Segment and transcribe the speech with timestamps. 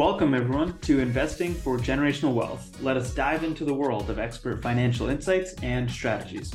[0.00, 2.74] Welcome, everyone, to Investing for Generational Wealth.
[2.80, 6.54] Let us dive into the world of expert financial insights and strategies.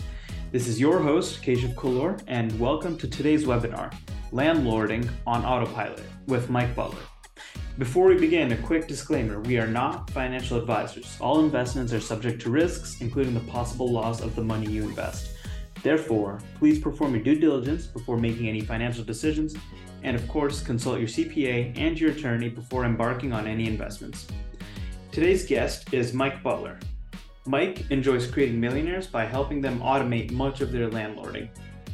[0.51, 3.93] This is your host, Keshav Kulor, and welcome to today's webinar,
[4.31, 7.03] Landlording on Autopilot, with Mike Butler.
[7.77, 11.15] Before we begin, a quick disclaimer we are not financial advisors.
[11.21, 15.29] All investments are subject to risks, including the possible loss of the money you invest.
[15.83, 19.55] Therefore, please perform your due diligence before making any financial decisions
[20.03, 24.27] and of course, consult your CPA and your attorney before embarking on any investments.
[25.11, 26.79] Today's guest is Mike Butler.
[27.45, 31.47] Mike enjoys creating millionaires by helping them automate much of their landlording.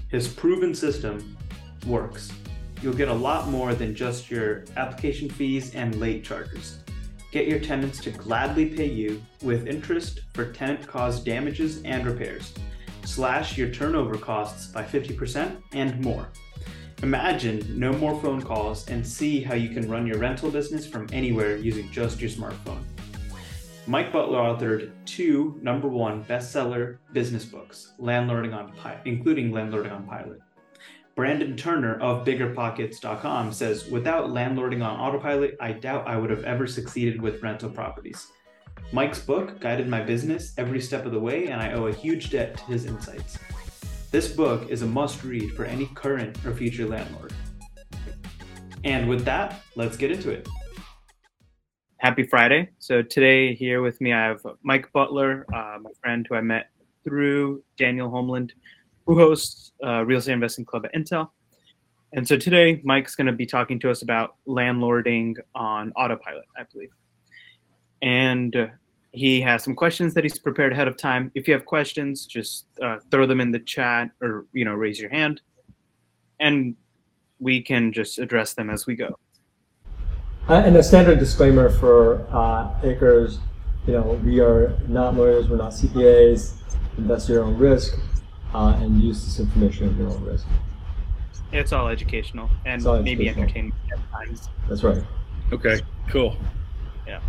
[0.08, 1.38] His proven system
[1.86, 2.32] works.
[2.82, 6.80] You'll get a lot more than just your application fees and late charges.
[7.32, 12.54] Get your tenants to gladly pay you with interest for tenant caused damages and repairs.
[13.06, 16.30] Slash your turnover costs by 50% and more.
[17.04, 21.08] Imagine no more phone calls and see how you can run your rental business from
[21.12, 22.84] anywhere using just your smartphone.
[23.88, 30.06] Mike Butler authored two number one bestseller business books, Landlording on Pilot, including Landlording on
[30.06, 30.40] Pilot.
[31.16, 36.68] Brandon Turner of BiggerPockets.com says, Without landlording on autopilot, I doubt I would have ever
[36.68, 38.28] succeeded with rental properties.
[38.92, 42.30] Mike's book guided my business every step of the way, and I owe a huge
[42.30, 43.40] debt to his insights.
[44.12, 47.32] This book is a must read for any current or future landlord.
[48.84, 50.50] And with that, let's get into it.
[51.96, 52.72] Happy Friday.
[52.80, 56.72] So, today here with me, I have Mike Butler, uh, my friend who I met
[57.06, 58.52] through Daniel Homeland,
[59.06, 61.30] who hosts uh, Real Estate Investing Club at Intel.
[62.12, 66.64] And so today, Mike's going to be talking to us about landlording on autopilot, I
[66.74, 66.92] believe.
[68.02, 68.72] And
[69.14, 71.32] he has some questions that he's prepared ahead of time.
[71.36, 75.00] If you have questions, just uh, throw them in the chat or you know raise
[75.00, 75.42] your hand,
[76.40, 76.76] and
[77.40, 79.18] we can just address them as we go.
[80.50, 83.40] Uh, and a standard disclaimer for uh, ACRES,
[83.86, 86.56] you know, we are not lawyers, we're not CPAs.
[86.98, 87.98] Invest at your own risk,
[88.54, 90.46] uh, and use this information at your own risk.
[91.52, 93.44] It's all educational and all maybe educational.
[93.44, 94.50] entertainment at times.
[94.68, 95.04] That's right.
[95.52, 96.36] Okay, cool.
[97.08, 97.22] Yeah.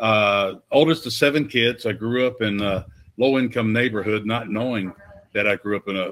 [0.00, 1.84] Uh, oldest of seven kids.
[1.84, 2.86] I grew up in a
[3.18, 4.94] low income neighborhood, not knowing
[5.34, 6.10] that I grew up in a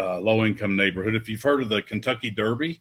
[0.00, 1.14] uh, low income neighborhood.
[1.14, 2.80] If you've heard of the Kentucky Derby,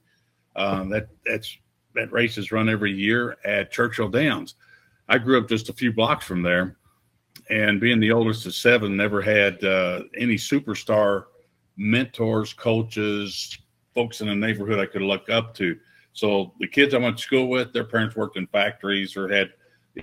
[0.56, 1.56] um, that that's
[1.94, 4.56] that race is run every year at Churchill Downs.
[5.08, 6.76] I grew up just a few blocks from there,
[7.52, 11.26] and being the oldest of seven, never had uh, any superstar
[11.78, 13.60] mentors, coaches,
[13.94, 15.78] folks in the neighborhood I could look up to.
[16.14, 19.52] So the kids I went to school with, their parents worked in factories or had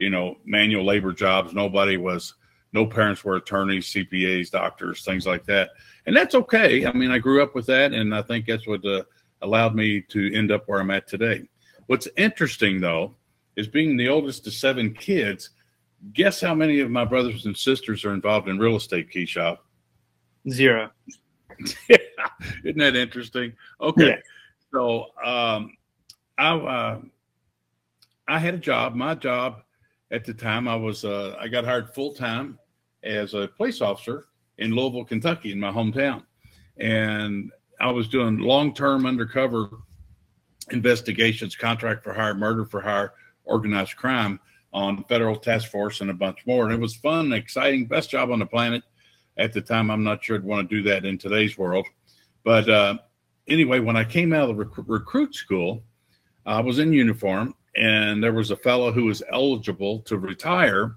[0.00, 1.53] you know, manual labor jobs.
[1.53, 2.34] Nobody was,
[2.72, 5.71] no parents were attorneys, CPAs, doctors, things like that.
[6.06, 6.87] And that's okay.
[6.87, 9.03] I mean, I grew up with that, and I think that's what uh,
[9.43, 11.49] allowed me to end up where I'm at today.
[11.87, 13.15] What's interesting, though,
[13.56, 15.50] is being the oldest of seven kids.
[16.12, 19.59] Guess how many of my brothers and sisters are involved in real estate, Keshav?
[20.50, 20.91] Zero.
[22.65, 23.55] Isn't that interesting?
[23.81, 24.09] Okay.
[24.09, 24.16] Yeah.
[24.72, 25.76] So um,
[26.37, 27.00] I uh,
[28.26, 28.94] I had a job.
[28.94, 29.62] My job
[30.15, 32.59] at the time I was uh, I got hired full time
[33.03, 34.27] as a police officer
[34.59, 36.23] in Louisville, Kentucky, in my hometown,
[36.79, 39.71] and I was doing long term undercover
[40.71, 43.13] investigations, contract for hire, murder for hire,
[43.45, 44.39] organized crime
[44.73, 46.65] on federal task force and a bunch more.
[46.65, 48.83] And it was fun, exciting, best job on the planet
[49.37, 49.91] at the time.
[49.91, 51.87] I'm not sure I'd want to do that in today's world,
[52.45, 52.99] but uh,
[53.49, 55.83] anyway, when I came out of the rec- recruit school,
[56.47, 60.97] I was in uniform and there was a fellow who was eligible to retire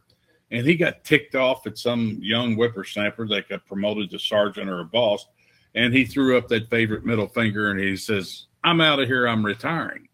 [0.52, 4.82] and he got ticked off at some young whippersnapper that got promoted to sergeant or
[4.82, 5.28] a boss
[5.76, 9.28] and he threw up that favorite middle finger and he says i'm out of here
[9.28, 10.08] i'm retiring.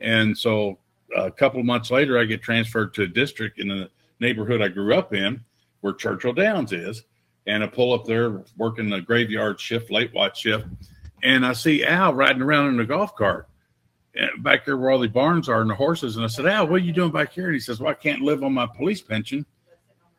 [0.00, 0.78] And so
[1.16, 4.68] a couple of months later i get transferred to a district in the neighborhood i
[4.68, 5.42] grew up in
[5.80, 7.02] where churchill downs is
[7.46, 10.64] and i pull up there working the graveyard shift late watch shift
[11.22, 13.48] and i see al riding around in a golf cart
[14.38, 16.16] back there where all the barns are and the horses.
[16.16, 17.46] And I said, Al, what are you doing back here?
[17.46, 19.46] And he says, Well, I can't live on my police pension.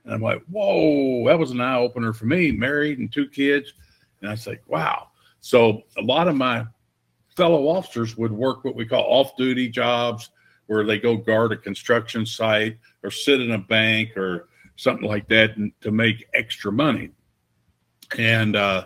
[0.05, 3.73] And I'm like, Whoa, that was an eye opener for me, married and two kids.
[4.21, 5.09] And I say, Wow.
[5.41, 6.65] So a lot of my
[7.35, 10.29] fellow officers would work what we call off duty jobs
[10.67, 15.27] where they go guard a construction site or sit in a bank or something like
[15.27, 17.11] that to make extra money.
[18.17, 18.85] And uh,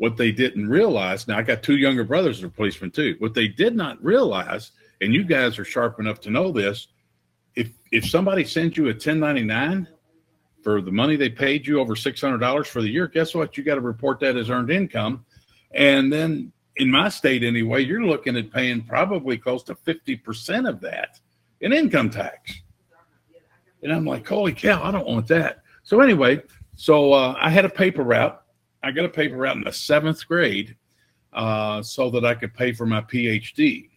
[0.00, 3.16] what they didn't realize, now I got two younger brothers that are policemen too.
[3.18, 6.88] What they did not realize, and you guys are sharp enough to know this,
[7.54, 9.86] if if somebody sends you a 1099
[10.62, 13.58] for the money they paid you over $600 for the year, guess what?
[13.58, 15.26] You got to report that as earned income.
[15.72, 20.80] And then in my state anyway, you're looking at paying probably close to 50% of
[20.80, 21.20] that
[21.60, 22.62] in income tax.
[23.82, 25.62] And I'm like, holy cow, I don't want that.
[25.82, 26.42] So anyway,
[26.74, 28.39] so uh, I had a paper route.
[28.82, 30.76] I got a paper route in the seventh grade
[31.32, 33.88] uh, so that I could pay for my PhD.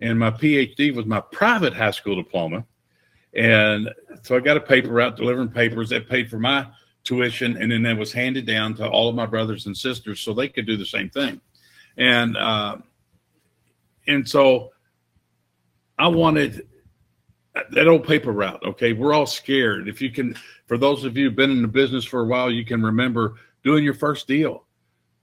[0.00, 2.64] And my PhD was my private high school diploma.
[3.34, 3.90] And
[4.22, 6.66] so I got a paper route delivering papers that paid for my
[7.04, 7.56] tuition.
[7.56, 10.48] And then that was handed down to all of my brothers and sisters so they
[10.48, 11.40] could do the same thing.
[11.96, 12.78] And, uh,
[14.08, 14.72] and so
[15.98, 16.66] I wanted
[17.70, 18.62] that old paper route.
[18.64, 18.92] Okay.
[18.92, 19.88] We're all scared.
[19.88, 20.34] If you can,
[20.66, 23.36] for those of you who've been in the business for a while, you can remember
[23.62, 24.64] doing your first deal.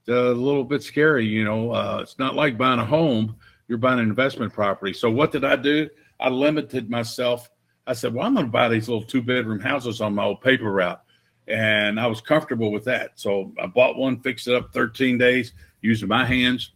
[0.02, 1.72] It's a little bit scary, you know.
[1.72, 3.36] Uh, it's not like buying a home,
[3.68, 4.94] you're buying an investment property.
[4.94, 5.90] So, what did I do?
[6.20, 7.50] I limited myself.
[7.86, 10.42] I said, Well, I'm going to buy these little two bedroom houses on my old
[10.42, 11.02] paper route.
[11.48, 13.20] And I was comfortable with that.
[13.20, 16.72] So, I bought one, fixed it up 13 days using my hands.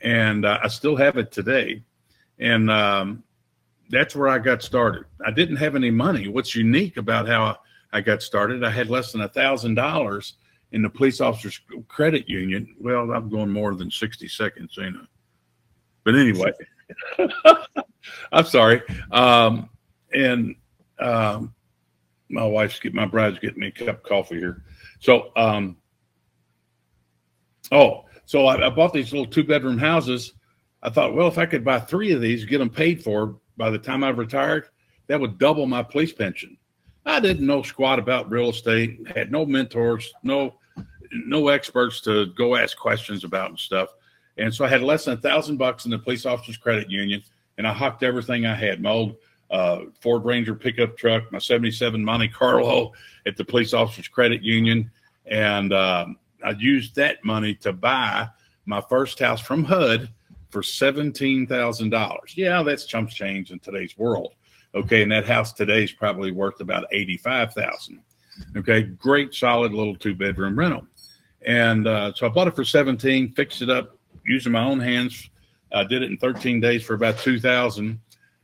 [0.00, 1.82] And uh, I still have it today.
[2.38, 3.24] And um,
[3.90, 5.04] that's where I got started.
[5.24, 6.28] I didn't have any money.
[6.28, 7.58] What's unique about how
[7.92, 10.34] I got started, I had less than a thousand dollars
[10.72, 12.74] in the police officers credit union.
[12.78, 15.06] Well, I'm going more than 60 seconds, ain't I?
[16.04, 16.52] But anyway,
[18.32, 18.82] I'm sorry.
[19.10, 19.68] Um,
[20.12, 20.54] and
[20.98, 21.54] um,
[22.28, 24.64] my wife's get my bride's getting me a cup of coffee here.
[25.00, 25.76] So, um,
[27.72, 30.34] oh, so I, I bought these little two bedroom houses.
[30.82, 33.70] I thought, well, if I could buy three of these, get them paid for by
[33.70, 34.68] the time I retired,
[35.08, 36.56] that would double my police pension.
[37.04, 40.57] I didn't know squat about real estate, had no mentors, no
[41.12, 43.90] no experts to go ask questions about and stuff.
[44.36, 47.22] And so I had less than a thousand bucks in the police officers credit union,
[47.56, 48.80] and I hocked everything I had.
[48.80, 49.16] My old
[49.50, 52.92] uh, Ford Ranger pickup truck, my 77 Monte Carlo
[53.26, 54.90] at the police officers credit union.
[55.26, 58.28] And um, I used that money to buy
[58.66, 60.08] my first house from HUD
[60.50, 62.18] for $17,000.
[62.36, 64.34] Yeah, that's chump change in today's world.
[64.74, 68.00] Okay, and that house today is probably worth about 85,000.
[68.56, 70.86] Okay, great solid little two bedroom rental.
[71.46, 75.30] And uh, so I bought it for 17, fixed it up using my own hands.
[75.72, 78.00] I did it in 13 days for about 2000.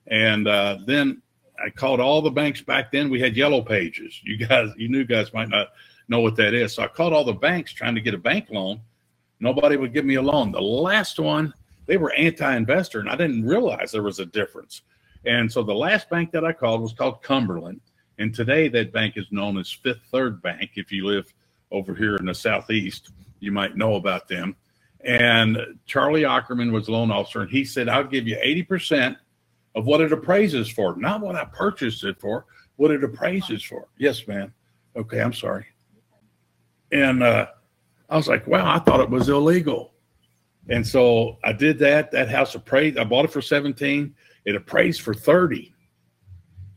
[0.08, 1.22] And uh, then
[1.64, 3.10] I called all the banks back then.
[3.10, 4.20] We had yellow pages.
[4.22, 5.68] You guys, you new guys might not
[6.08, 6.74] know what that is.
[6.74, 8.80] So I called all the banks trying to get a bank loan.
[9.40, 10.52] Nobody would give me a loan.
[10.52, 11.52] The last one,
[11.86, 14.82] they were anti-investor, and I didn't realize there was a difference.
[15.26, 17.80] And so the last bank that I called was called Cumberland.
[18.18, 20.72] And today that bank is known as Fifth Third Bank.
[20.76, 21.32] If you live
[21.74, 23.10] over here in the Southeast,
[23.40, 24.56] you might know about them.
[25.04, 29.16] And Charlie Ackerman was the loan officer, and he said, I'll give you 80%
[29.74, 33.88] of what it appraises for, not what I purchased it for, what it appraises for.
[33.98, 34.54] Yes, ma'am.
[34.96, 35.66] Okay, I'm sorry.
[36.92, 37.48] And uh,
[38.08, 39.92] I was like, wow, I thought it was illegal.
[40.68, 42.12] And so I did that.
[42.12, 42.96] That house appraised.
[42.96, 44.14] I bought it for 17.
[44.44, 45.74] It appraised for 30.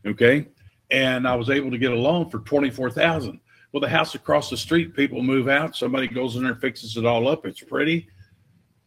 [0.06, 0.48] Okay.
[0.90, 3.40] And I was able to get a loan for 24,000.
[3.72, 5.76] Well, the house across the street, people move out.
[5.76, 7.44] Somebody goes in there, fixes it all up.
[7.46, 8.08] It's pretty.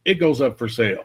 [0.06, 1.04] It goes up for sale.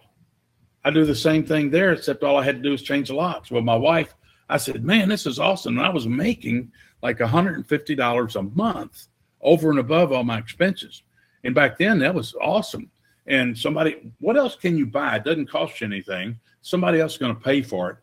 [0.85, 3.15] I do the same thing there, except all I had to do was change the
[3.15, 3.51] locks.
[3.51, 4.15] Well, my wife,
[4.49, 5.77] I said, man, this is awesome.
[5.77, 9.09] And I was making like $150 a month
[9.41, 11.03] over and above all my expenses.
[11.45, 12.91] And back then, that was awesome.
[13.27, 15.17] And somebody, what else can you buy?
[15.17, 17.97] It doesn't cost you anything somebody else is going to pay for it.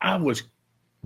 [0.00, 0.42] I was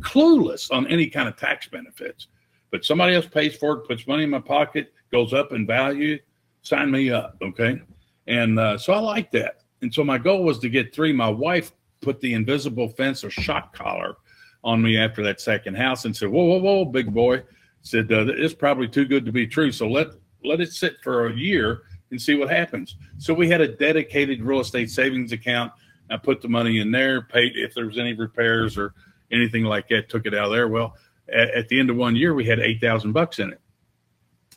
[0.00, 2.28] clueless on any kind of tax benefits,
[2.72, 6.18] but somebody else pays for it, puts money in my pocket, goes up in value.
[6.62, 7.80] Sign me up, okay?
[8.26, 9.60] And uh, so I like that.
[9.82, 11.12] And so my goal was to get three.
[11.12, 14.16] My wife put the invisible fence or shock collar
[14.64, 17.42] on me after that second house and said, "Whoa, whoa, whoa, big boy!"
[17.82, 19.72] Said uh, it's probably too good to be true.
[19.72, 20.08] So let
[20.44, 22.96] let it sit for a year and see what happens.
[23.18, 25.72] So we had a dedicated real estate savings account
[26.12, 28.94] I put the money in there, paid if there was any repairs or
[29.30, 30.68] anything like that, took it out of there.
[30.68, 30.94] Well,
[31.32, 33.60] at, at the end of one year, we had 8,000 bucks in it.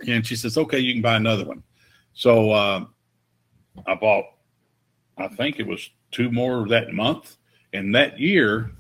[0.08, 1.64] And she says, okay, you can buy another one.
[2.14, 2.86] So uh,
[3.88, 4.26] I bought,
[5.18, 7.38] I think it was two more that month.
[7.74, 8.72] And that year,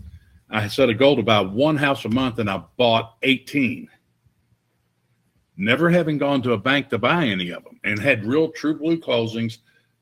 [0.49, 3.89] I set a goal to buy one house a month and I bought 18.
[5.57, 8.77] Never having gone to a bank to buy any of them and had real true
[8.77, 9.59] blue closings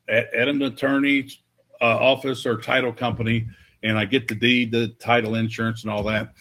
[0.08, 1.40] at, at an attorney's
[1.82, 3.48] uh, office or title company,
[3.84, 6.34] and I get the deed, the title insurance, and all that.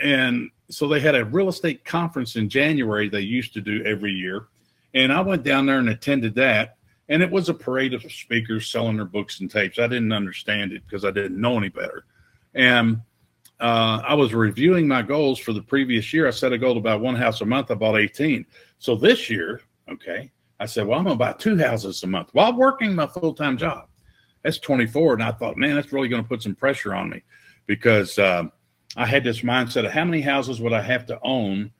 [0.00, 4.12] And so they had a real estate conference in January they used to do every
[4.12, 4.48] year.
[4.94, 6.76] And I went down there and attended that.
[7.08, 9.78] And it was a parade of speakers selling their books and tapes.
[9.78, 12.04] I didn't understand it because I didn't know any better.
[12.54, 13.00] And
[13.60, 16.28] uh, I was reviewing my goals for the previous year.
[16.28, 17.70] I set a goal to buy one house a month.
[17.70, 18.44] I bought 18.
[18.78, 22.28] So this year, okay, I said, well, I'm going to buy two houses a month
[22.32, 23.88] while working my full time job
[24.42, 25.14] that's 24.
[25.14, 27.22] And I thought, man, that's really going to put some pressure on me
[27.66, 28.44] because uh,
[28.98, 31.70] I had this mindset of how many houses would I have to own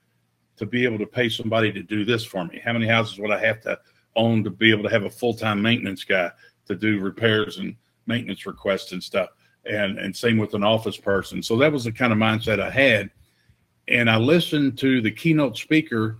[0.57, 2.61] to be able to pay somebody to do this for me?
[2.65, 3.77] How many houses would I have to
[4.15, 6.31] own to be able to have a full time maintenance guy
[6.67, 7.75] to do repairs and
[8.07, 9.31] maintenance requests and stuff?
[9.67, 11.43] And and same with an office person.
[11.43, 13.11] So that was the kind of mindset I had.
[13.89, 16.19] And I listened to the keynote speaker,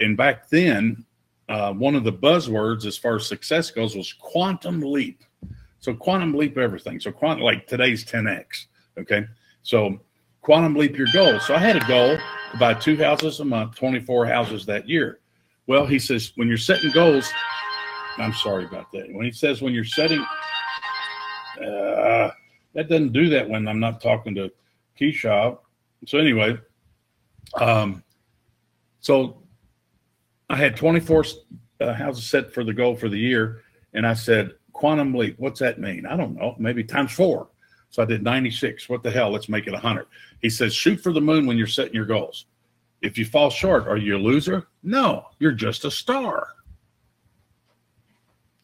[0.00, 1.04] and back then,
[1.48, 5.22] uh, one of the buzzwords as far as success goes was quantum leap.
[5.78, 6.98] So quantum leap everything.
[6.98, 8.66] So quantum like today's 10x.
[8.98, 9.26] Okay.
[9.62, 10.00] So
[10.42, 11.40] quantum leap your goal.
[11.40, 12.18] So I had a goal
[12.50, 15.20] to buy two houses a month, 24 houses that year.
[15.66, 17.30] Well, he says, when you're setting goals,
[18.18, 19.12] I'm sorry about that.
[19.12, 20.20] When he says, when you're setting,
[21.60, 22.30] uh,
[22.74, 24.50] that doesn't do that when I'm not talking to
[25.00, 25.58] Keshav.
[26.06, 26.58] So anyway,
[27.54, 28.02] um,
[29.00, 29.42] so
[30.50, 31.24] I had 24
[31.80, 33.62] uh, houses set for the goal for the year.
[33.94, 36.06] And I said, quantum leap, what's that mean?
[36.06, 37.48] I don't know, maybe times four.
[37.92, 38.88] So I did 96.
[38.88, 39.30] What the hell?
[39.30, 40.06] Let's make it 100.
[40.40, 42.46] He says, shoot for the moon when you're setting your goals.
[43.02, 44.66] If you fall short, are you a loser?
[44.82, 46.48] No, you're just a star.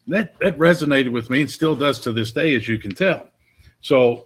[0.07, 3.29] That, that resonated with me and still does to this day, as you can tell.
[3.81, 4.25] So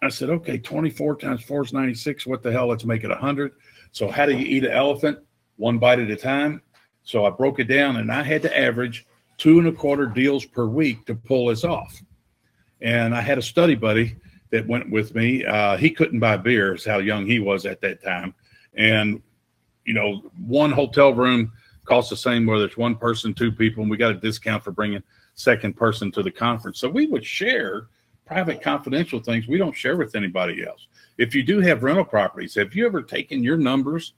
[0.00, 2.24] I said, okay, 24 times 4 is 96.
[2.28, 2.68] What the hell?
[2.68, 3.50] Let's make it 100.
[3.90, 5.18] So, how do you eat an elephant?
[5.56, 6.62] One bite at a time.
[7.02, 9.06] So, I broke it down and I had to average
[9.38, 12.00] two and a quarter deals per week to pull this off.
[12.80, 14.16] And I had a study buddy
[14.50, 15.44] that went with me.
[15.44, 18.34] Uh, he couldn't buy beers, how young he was at that time.
[18.74, 19.22] And,
[19.84, 21.52] you know, one hotel room
[21.84, 24.72] costs the same whether it's one person, two people, and we got a discount for
[24.72, 25.02] bringing
[25.34, 26.80] second person to the conference.
[26.80, 27.88] So we would share
[28.24, 30.88] private confidential things we don't share with anybody else.
[31.16, 34.14] If you do have rental properties, have you ever taken your numbers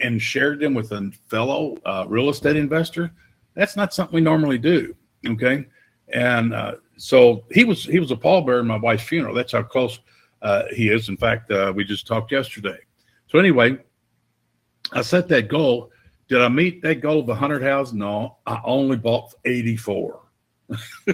[0.00, 3.12] and shared them with a fellow uh, real estate investor?
[3.54, 4.94] That's not something we normally do.
[5.26, 5.66] Okay.
[6.08, 9.34] And uh, so he was he was a pallbearer in my wife's funeral.
[9.34, 9.98] That's how close
[10.40, 11.08] uh, he is.
[11.08, 12.78] In fact, uh, we just talked yesterday.
[13.26, 13.76] So anyway,
[14.92, 15.90] I set that goal.
[16.28, 17.94] Did I meet that goal of 100 houses?
[17.94, 20.20] No, I only bought 84.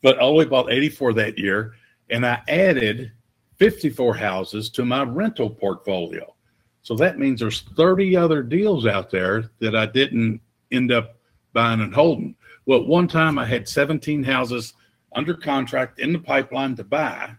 [0.00, 1.74] but I only bought 84 that year.
[2.08, 3.12] And I added
[3.56, 6.34] 54 houses to my rental portfolio.
[6.80, 10.40] So that means there's 30 other deals out there that I didn't
[10.70, 11.18] end up
[11.52, 12.34] buying and holding.
[12.64, 14.72] Well, one time I had 17 houses
[15.14, 17.34] under contract in the pipeline to buy.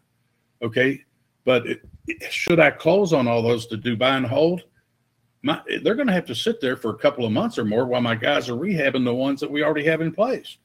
[0.61, 1.03] Okay.
[1.45, 1.81] But it,
[2.29, 4.63] should I close on all those to do buy and hold?
[5.41, 7.85] My, they're going to have to sit there for a couple of months or more
[7.85, 10.57] while my guys are rehabbing the ones that we already have in place.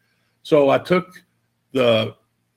[0.43, 1.25] So I took
[1.73, 2.15] the,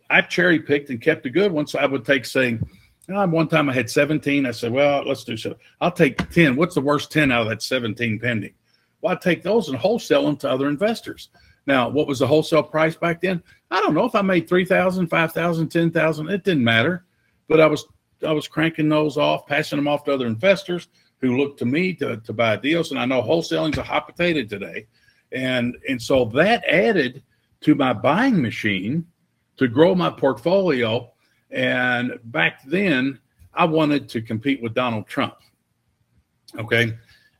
[0.09, 1.71] I cherry picked and kept the good ones.
[1.71, 2.63] So I would take, saying,
[3.11, 4.45] uh, one time I had 17.
[4.45, 5.55] I said, well, let's do so.
[5.79, 6.55] I'll take 10.
[6.55, 8.53] What's the worst 10 out of that 17 pending?
[9.01, 11.29] Well, I'd take those and wholesale them to other investors.
[11.65, 13.41] Now, what was the wholesale price back then?
[13.71, 16.29] I don't know if I made 3,000, 5,000, 10,000.
[16.29, 17.05] It didn't matter.
[17.47, 17.85] But I was
[18.25, 20.89] I was cranking those off, passing them off to other investors
[21.21, 22.91] who looked to me to, to buy deals.
[22.91, 24.87] And I know wholesaling's a hot potato today.
[25.31, 27.23] And and so that added
[27.61, 29.07] to my buying machine
[29.57, 31.11] to grow my portfolio.
[31.49, 33.19] And back then,
[33.53, 35.35] I wanted to compete with Donald Trump.
[36.57, 36.93] Okay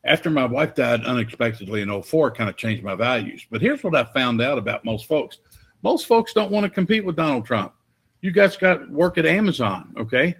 [0.04, 3.96] after my wife died unexpectedly in 04 kind of changed my values but here's what
[3.96, 5.40] i found out about most folks
[5.84, 7.74] most folks don't want to compete with donald trump
[8.22, 10.36] you guys got work at amazon okay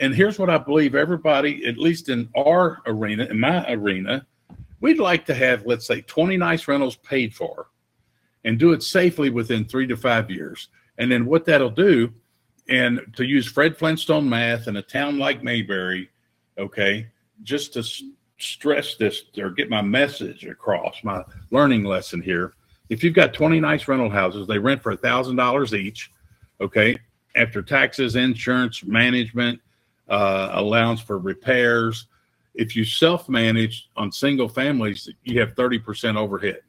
[0.00, 4.26] and here's what i believe everybody at least in our arena in my arena
[4.80, 7.68] we'd like to have let's say 20 nice rentals paid for
[8.44, 10.68] and do it safely within three to five years
[10.98, 12.12] and then what that'll do
[12.68, 16.08] and to use fred flintstone math in a town like mayberry
[16.58, 17.06] okay
[17.42, 17.82] just to
[18.40, 22.54] stress this or get my message across, my learning lesson here.
[22.90, 26.10] If you've got 20 nice rental houses, they rent for a thousand dollars each.
[26.60, 26.98] Okay.
[27.36, 29.60] After taxes, insurance, management,
[30.08, 32.06] uh, allowance for repairs.
[32.54, 36.60] If you self-manage on single families, you have 30% overhead.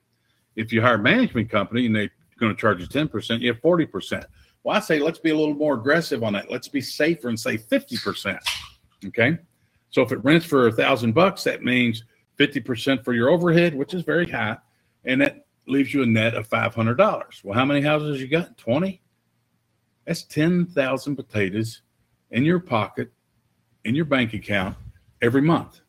[0.55, 3.61] If you hire a management company and they're going to charge you 10%, you have
[3.61, 4.23] 40%.
[4.63, 6.51] Well, I say let's be a little more aggressive on that.
[6.51, 8.37] Let's be safer and say 50%.
[9.07, 9.39] Okay.
[9.89, 12.03] So if it rents for a thousand bucks, that means
[12.37, 14.57] 50% for your overhead, which is very high.
[15.03, 17.43] And that leaves you a net of $500.
[17.43, 18.57] Well, how many houses you got?
[18.57, 19.01] 20?
[20.05, 21.81] That's 10,000 potatoes
[22.31, 23.11] in your pocket,
[23.85, 24.75] in your bank account
[25.21, 25.81] every month.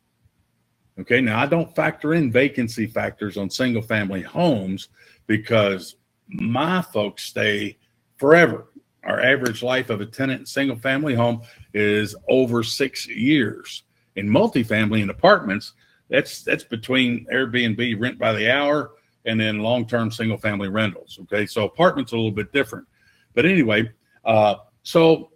[0.99, 1.21] Okay.
[1.21, 4.89] Now I don't factor in vacancy factors on single family homes
[5.25, 5.95] because
[6.27, 7.77] my folks stay
[8.17, 8.67] forever.
[9.03, 11.41] Our average life of a tenant single family home
[11.73, 13.83] is over six years
[14.15, 15.73] in multifamily and apartments,
[16.09, 18.91] that's that's between Airbnb rent by the hour
[19.25, 21.19] and then long-term single-family rentals.
[21.23, 22.87] Okay, so apartments a little bit different,
[23.33, 23.89] but anyway,
[24.25, 25.31] uh, so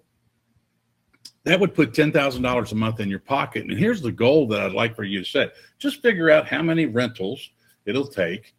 [1.47, 3.63] that would put $10,000 a month in your pocket.
[3.63, 5.53] And here's the goal that I'd like for you to set.
[5.79, 7.51] Just figure out how many rentals
[7.85, 8.53] it'll take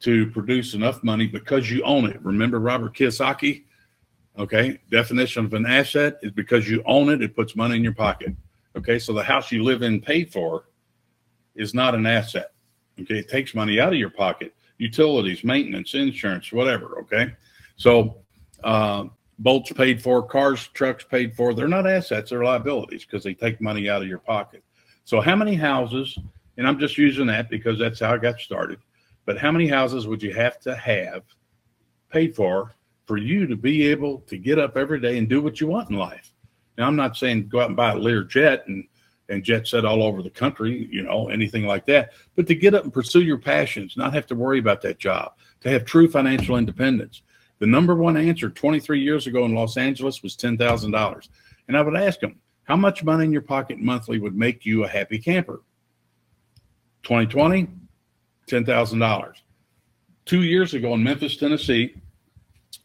[0.00, 2.22] to produce enough money because you own it.
[2.22, 3.64] Remember Robert Kiyosaki?
[4.38, 4.78] Okay.
[4.90, 8.34] Definition of an asset is because you own it, it puts money in your pocket.
[8.76, 8.98] Okay.
[8.98, 10.66] So the house you live in paid for
[11.56, 12.52] is not an asset.
[13.00, 13.18] Okay.
[13.18, 17.00] It takes money out of your pocket, utilities, maintenance, insurance, whatever.
[17.00, 17.32] Okay.
[17.76, 18.16] So,
[18.64, 19.04] uh,
[19.38, 23.60] boats paid for, cars, trucks paid for, they're not assets, they're liabilities because they take
[23.60, 24.64] money out of your pocket.
[25.04, 26.18] So, how many houses,
[26.56, 28.78] and I'm just using that because that's how I got started,
[29.26, 31.22] but how many houses would you have to have
[32.10, 32.74] paid for
[33.06, 35.90] for you to be able to get up every day and do what you want
[35.90, 36.32] in life?
[36.78, 38.86] Now, I'm not saying go out and buy a Lear jet and
[39.30, 42.12] and jet set all over the country, you know, anything like that.
[42.36, 45.32] But to get up and pursue your passions, not have to worry about that job,
[45.60, 47.22] to have true financial independence.
[47.60, 51.28] The number one answer 23 years ago in Los Angeles was $10,000.
[51.68, 54.84] And I would ask them, how much money in your pocket monthly would make you
[54.84, 55.60] a happy camper?
[57.02, 57.68] 2020,
[58.48, 59.32] $10,000.
[60.24, 61.94] Two years ago in Memphis, Tennessee,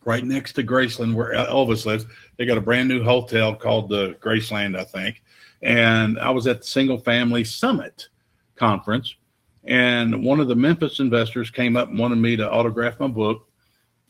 [0.04, 2.06] right next to Graceland, where Elvis lives,
[2.38, 5.22] they got a brand new hotel called the Graceland, I think
[5.65, 8.10] and I was at the Single Family Summit
[8.55, 9.15] conference,
[9.63, 13.50] and one of the Memphis investors came up and wanted me to autograph my book,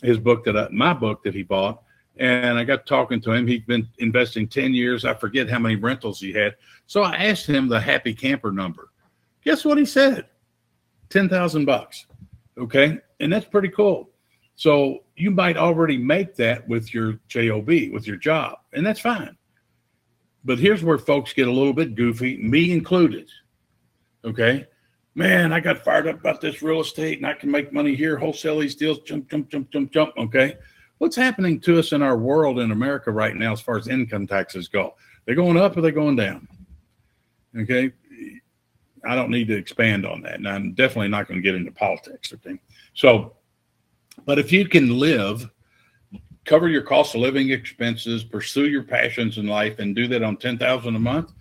[0.04, 1.82] his book that I, my book that he bought.
[2.18, 3.48] And I got talking to him.
[3.48, 5.04] He'd been investing 10 years.
[5.04, 6.56] I forget how many rentals he had.
[6.88, 8.90] So I asked him the happy camper number.
[9.44, 10.26] Guess what he said?
[11.10, 12.06] 10,000 bucks.
[12.58, 13.00] Okay.
[13.20, 14.10] And that's pretty cool.
[14.56, 19.38] So you might already make that with your job, with your job, and that's fine.
[20.46, 23.30] But here's where folks get a little bit goofy, me included.
[24.24, 24.68] Okay.
[25.16, 28.18] Man, I got fired up about this real estate and I can make money here,
[28.18, 30.14] wholesale these deals, jump, jump, jump, jump, jump.
[30.18, 30.56] Okay.
[31.00, 34.28] What's happening to us in our world in America right now as far as income
[34.28, 34.96] taxes go?
[35.26, 36.48] They're going up or they're going down?
[37.58, 37.92] Okay.
[39.08, 40.36] I don't need to expand on that.
[40.36, 42.60] And I'm definitely not going to get into politics or things.
[42.94, 43.36] So,
[44.26, 45.50] but if you can live
[46.46, 50.38] cover your cost of living expenses, pursue your passions in life, and do that on
[50.38, 51.34] ten thousand a month,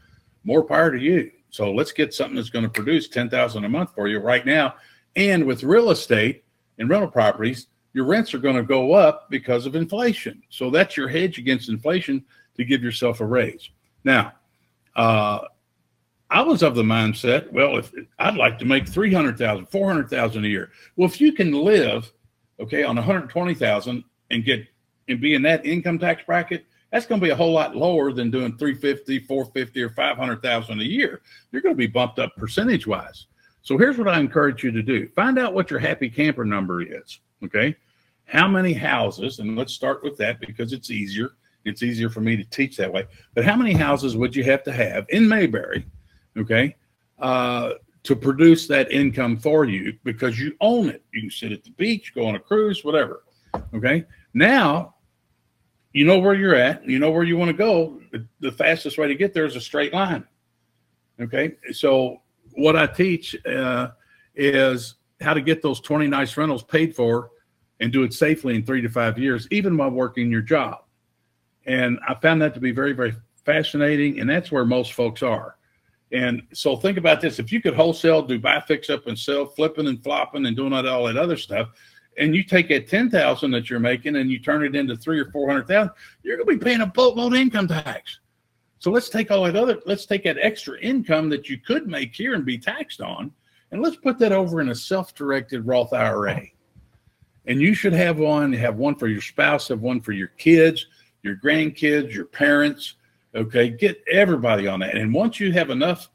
[0.45, 1.31] more power to you.
[1.51, 4.45] So let's get something that's going to produce ten thousand a month for you right
[4.45, 4.75] now.
[5.17, 6.45] And with real estate
[6.79, 10.43] and rental properties, your rents are going to go up because of inflation.
[10.51, 12.25] So that's your hedge against inflation
[12.57, 13.71] to give yourself a raise.
[14.03, 14.33] Now,
[14.97, 15.41] uh,
[16.31, 20.73] I was of the mindset, well, if I'd like to make 300,000, 400,000 a year.
[20.97, 22.13] Well, if you can live,
[22.59, 24.67] okay, on 120,000 and get
[25.09, 28.13] and be in that income tax bracket, that's going to be a whole lot lower
[28.13, 31.23] than doing 350, 450, or 500,000 a year.
[31.51, 33.27] You're going to be bumped up percentage wise.
[33.63, 35.09] So here's what I encourage you to do.
[35.09, 37.19] Find out what your happy camper number is.
[37.43, 37.75] Okay.
[38.27, 41.31] How many houses, and let's start with that because it's easier.
[41.65, 43.07] It's easier for me to teach that way.
[43.35, 45.87] But how many houses would you have to have in Mayberry,
[46.37, 46.77] okay,
[47.19, 47.71] uh,
[48.05, 51.03] to produce that income for you because you own it?
[51.13, 53.25] You can sit at the beach, go on a cruise, whatever.
[53.75, 54.05] Okay.
[54.35, 54.94] Now
[55.95, 58.01] you know where you're at, you know where you want to go.
[58.41, 60.27] The fastest way to get there is a straight line.
[61.21, 61.55] Okay.
[61.73, 62.21] So,
[62.53, 63.91] what I teach uh,
[64.35, 67.31] is how to get those 20 nice rentals paid for
[67.81, 70.83] and do it safely in three to five years, even while working your job.
[71.67, 74.21] And I found that to be very, very fascinating.
[74.21, 75.57] And that's where most folks are.
[76.13, 79.47] And so think about this if you could wholesale, do buy, fix up, and sell,
[79.47, 81.71] flipping and flopping and doing all that other stuff,
[82.19, 85.19] and you take that ten thousand that you're making and you turn it into three
[85.19, 88.21] or four hundred thousand, you're going to be paying a boatload income tax.
[88.79, 92.15] So let's take all that other, let's take that extra income that you could make
[92.15, 93.33] here and be taxed on,
[93.71, 96.43] and let's put that over in a self-directed Roth IRA.
[97.47, 98.53] And you should have one.
[98.53, 99.69] Have one for your spouse.
[99.69, 100.87] Have one for your kids,
[101.23, 102.95] your grandkids, your parents.
[103.35, 104.97] Okay, get everybody on that.
[104.97, 106.09] And once you have enough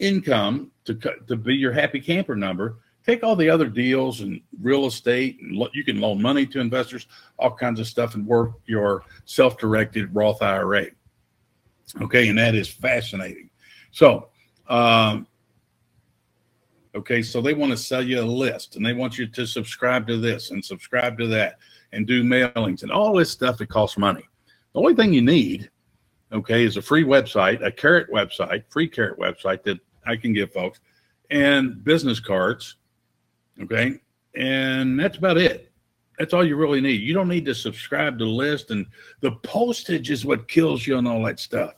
[0.00, 0.94] income to
[1.28, 5.56] to be your happy camper number, take all the other deals and real estate and
[5.56, 7.06] lo- you can loan money to investors
[7.38, 10.86] all kinds of stuff and work your self-directed roth ira
[12.00, 13.50] okay and that is fascinating.
[13.90, 14.28] So
[14.68, 15.26] um,
[16.94, 20.06] okay so they want to sell you a list and they want you to subscribe
[20.06, 21.58] to this and subscribe to that
[21.92, 24.22] and do mailings and all this stuff that costs money.
[24.72, 25.70] The only thing you need
[26.32, 30.52] okay is a free website a carrot website free carrot website that i can give
[30.52, 30.80] folks
[31.30, 32.76] and business cards
[33.62, 34.00] Okay.
[34.36, 35.72] And that's about it.
[36.18, 37.00] That's all you really need.
[37.00, 38.86] You don't need to subscribe to the list, and
[39.20, 41.72] the postage is what kills you and all that stuff.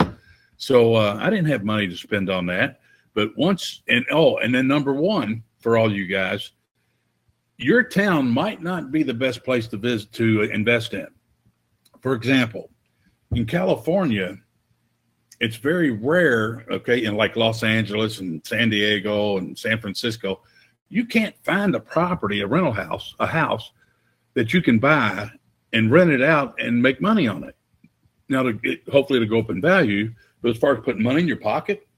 [0.56, 2.80] So uh, I didn't have money to spend on that.
[3.14, 6.50] But once, and oh, and then number one for all you guys,
[7.56, 11.06] your town might not be the best place to visit to invest in.
[12.00, 12.70] For example,
[13.32, 14.38] in California,
[15.38, 20.40] it's very rare, okay, in like Los Angeles and San Diego and San Francisco,
[20.92, 23.72] you can't find a property, a rental house, a house
[24.34, 25.30] that you can buy
[25.72, 27.56] and rent it out and make money on it.
[28.28, 31.22] Now, to get, hopefully, to go up in value, but as far as putting money
[31.22, 31.88] in your pocket,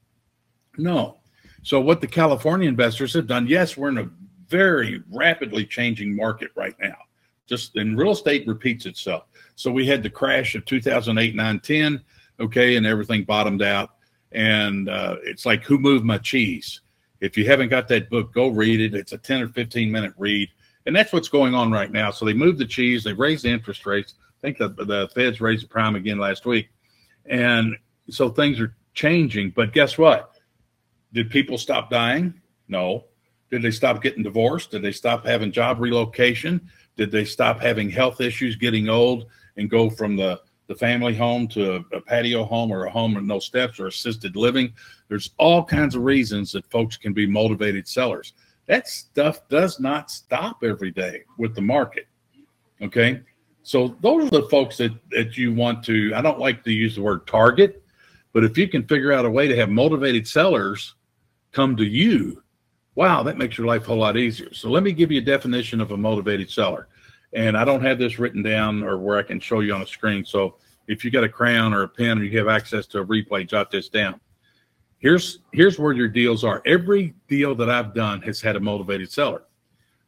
[0.79, 1.19] no.
[1.65, 4.11] So, what the California investors have done, yes, we're in a
[4.49, 6.97] very rapidly changing market right now.
[7.47, 9.25] Just in real estate repeats itself.
[9.57, 12.05] So, we had the crash of 2008, 9, 10
[12.41, 13.91] okay, and everything bottomed out.
[14.31, 16.81] And uh, it's like, who moved my cheese?
[17.21, 18.95] If you haven't got that book, go read it.
[18.95, 20.49] It's a 10 or 15 minute read.
[20.87, 22.11] And that's what's going on right now.
[22.11, 24.15] So they moved the cheese, they raised the interest rates.
[24.21, 26.69] I think the, the Feds raised the prime again last week.
[27.27, 27.77] And
[28.11, 29.51] so things are changing.
[29.51, 30.33] But guess what?
[31.13, 32.35] Did people stop dying?
[32.69, 33.05] No.
[33.51, 34.73] Did they stop getting divorced?
[34.73, 36.69] Did they stop having job relocation?
[36.97, 41.47] Did they stop having health issues, getting old, and go from the the family home
[41.49, 44.73] to a, a, patio home or a home with no steps or assisted living.
[45.15, 48.33] There's all kinds of reasons that folks can be motivated sellers.
[48.67, 52.09] That stuff does not stop every day with the market.
[52.83, 53.21] Okay.
[53.63, 56.97] So those are the folks that, that you want to, I don't like to use
[56.97, 57.85] the word target,
[58.33, 60.97] but if you can figure out a way to have motivated sellers
[61.53, 62.43] come to you,
[62.97, 64.53] wow, that makes your life a whole lot easier.
[64.53, 66.89] So let me give you a definition of a motivated seller.
[67.35, 69.87] And I don't have this written down or where I can show you on a
[69.87, 70.25] screen.
[70.25, 70.57] So
[70.89, 73.49] if you got a crayon or a pen or you have access to a replay,
[73.49, 74.19] jot this down.
[75.05, 76.63] Here's here's where your deals are.
[76.65, 79.43] Every deal that I've done has had a motivated seller.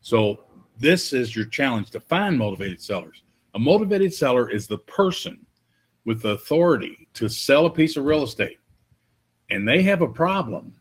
[0.01, 0.45] So
[0.79, 3.23] this is your challenge to find motivated sellers.
[3.55, 5.45] A motivated seller is the person
[6.07, 8.59] with the authority to sell a piece of real estate
[9.51, 10.73] and they have a problem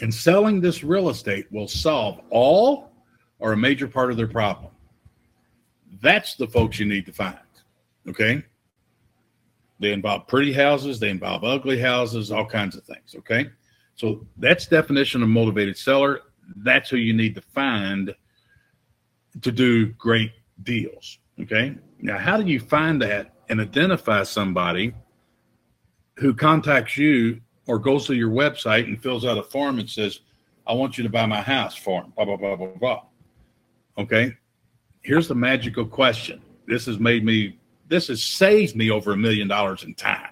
[0.00, 2.90] and selling this real estate will solve all
[3.38, 4.70] or a major part of their problem
[6.00, 7.38] that's the folks you need to find.
[8.08, 8.42] Okay.
[9.84, 13.14] They involve pretty houses, they involve ugly houses, all kinds of things.
[13.18, 13.50] Okay.
[13.94, 16.22] So that's definition of motivated seller.
[16.56, 18.14] That's who you need to find
[19.42, 21.18] to do great deals.
[21.40, 21.76] Okay.
[22.00, 24.94] Now, how do you find that and identify somebody
[26.16, 30.20] who contacts you or goes to your website and fills out a form and says,
[30.66, 33.02] I want you to buy my house for him, blah, blah, blah, blah, blah.
[33.98, 34.34] Okay
[35.04, 36.40] here's the magical question.
[36.66, 40.30] This has made me, this has saved me over a million dollars in time.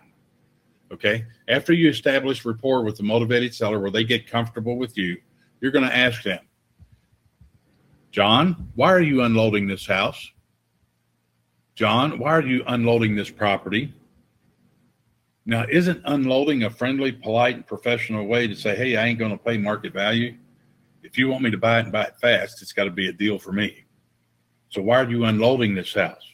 [0.93, 1.25] Okay.
[1.49, 5.17] After you establish rapport with the motivated seller where they get comfortable with you,
[5.61, 6.41] you're going to ask them,
[8.11, 10.31] John, why are you unloading this house?
[11.75, 13.95] John, why are you unloading this property?
[15.47, 19.33] Now, isn't unloading a friendly, polite, and professional way to say, hey, I ain't going
[19.33, 20.37] to pay market value?
[21.03, 23.09] If you want me to buy it and buy it fast, it's got to be
[23.09, 23.85] a deal for me.
[24.69, 26.32] So why are you unloading this house?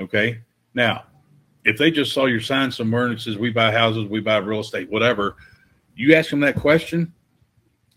[0.00, 0.40] Okay.
[0.74, 1.04] Now,
[1.64, 4.36] if they just saw your sign somewhere and it says we buy houses, we buy
[4.38, 5.36] real estate, whatever,
[5.96, 7.12] you ask them that question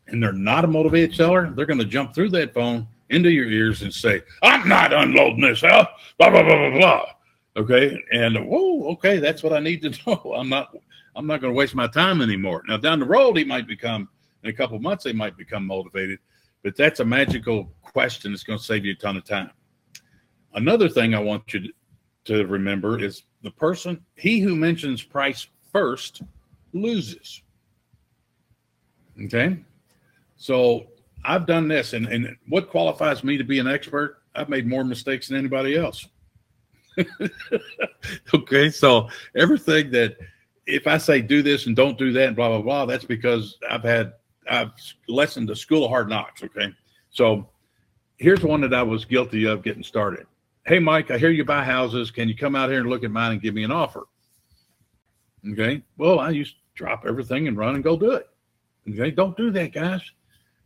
[0.08, 3.48] and they're not a motivated seller, they're going to jump through that phone into your
[3.48, 7.06] ears and say, I'm not unloading this house, blah, blah, blah, blah, blah.
[7.58, 8.02] Okay.
[8.12, 10.34] And whoa, okay, that's what I need to know.
[10.36, 10.76] I'm not
[11.16, 12.62] I'm not going to waste my time anymore.
[12.68, 14.08] Now down the road, he might become
[14.44, 16.20] in a couple months, they might become motivated,
[16.64, 19.50] but that's a magical question that's going to save you a ton of time.
[20.54, 21.70] Another thing I want you to
[22.30, 26.22] remember is the person, he who mentions price first
[26.74, 27.42] loses.
[29.24, 29.58] Okay.
[30.38, 30.88] So
[31.24, 34.22] I've done this, and, and what qualifies me to be an expert?
[34.36, 36.08] I've made more mistakes than anybody else.
[38.34, 38.70] okay.
[38.70, 40.18] So everything that,
[40.66, 43.58] if I say do this and don't do that and blah, blah, blah, that's because
[43.70, 44.14] I've had,
[44.50, 44.72] I've
[45.08, 46.44] lessoned the school of hard knocks.
[46.44, 46.74] Okay.
[47.10, 47.50] So
[48.18, 50.28] here's one that I was guilty of getting started.
[50.68, 52.12] Hey, Mike, I hear you buy houses.
[52.12, 54.04] Can you come out here and look at mine and give me an offer?
[55.50, 55.82] Okay.
[55.98, 58.28] Well, I used to drop everything and run and go do it.
[58.90, 59.12] Okay.
[59.12, 60.02] Don't do that, guys.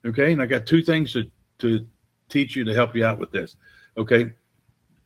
[0.03, 0.33] Okay.
[0.33, 1.85] And I got two things to, to
[2.29, 3.57] teach you to help you out with this.
[3.95, 4.33] Okay.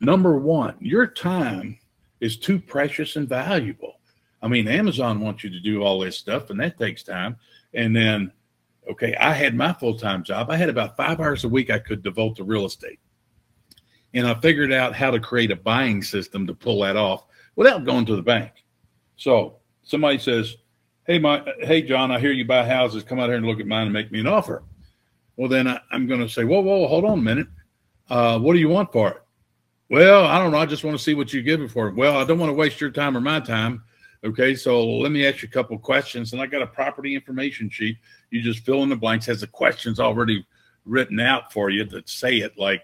[0.00, 1.78] Number one, your time
[2.20, 4.00] is too precious and valuable.
[4.40, 7.36] I mean, Amazon wants you to do all this stuff, and that takes time.
[7.74, 8.32] And then,
[8.90, 10.48] okay, I had my full time job.
[10.48, 12.98] I had about five hours a week I could devote to real estate
[14.16, 17.84] and I figured out how to create a buying system to pull that off without
[17.84, 18.52] going to the bank.
[19.16, 20.56] So somebody says,
[21.06, 23.04] "Hey, my, hey, John, I hear you buy houses.
[23.04, 24.64] Come out here and look at mine and make me an offer."
[25.36, 27.46] Well, then I, am going to say, "Whoa, whoa, hold on a minute.
[28.08, 29.22] Uh, what do you want for it?"
[29.90, 30.58] Well, I don't know.
[30.58, 31.88] I just want to see what you give it for.
[31.88, 31.94] It.
[31.94, 33.84] Well, I don't want to waste your time or my time.
[34.24, 36.32] Okay, so let me ask you a couple questions.
[36.32, 37.98] And I got a property information sheet.
[38.30, 39.26] You just fill in the blanks.
[39.26, 40.44] Has the questions already
[40.86, 42.82] written out for you that say it like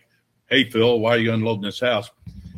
[0.52, 2.10] hey, Phil, why are you unloading this house?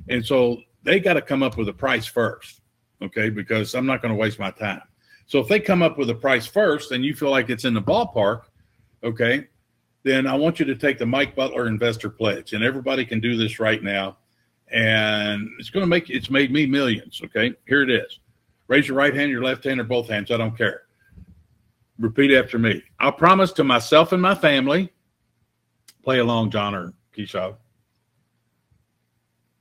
[0.09, 2.61] And so they got to come up with a price first,
[3.01, 3.31] okay?
[3.31, 4.83] Because I'm not going to waste my time.
[5.27, 7.73] So if they come up with a price first and you feel like it's in
[7.73, 8.43] the ballpark,
[9.05, 9.47] okay,
[10.03, 13.37] then I want you to take the Mike Butler Investor Pledge, and everybody can do
[13.37, 14.19] this right now,
[14.73, 17.23] and it's going to make it's made me millions.
[17.25, 18.19] Okay, here it is.
[18.67, 20.33] Raise your right hand, your left hand, or both hands.
[20.33, 20.83] I don't care.
[21.99, 22.83] Repeat after me.
[22.99, 24.93] I promise to myself and my family.
[26.03, 27.57] Play along, John or Keisha.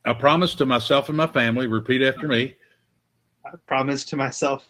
[0.05, 1.67] I promise to myself and my family.
[1.67, 2.55] Repeat after me.
[3.45, 4.67] I promise to myself.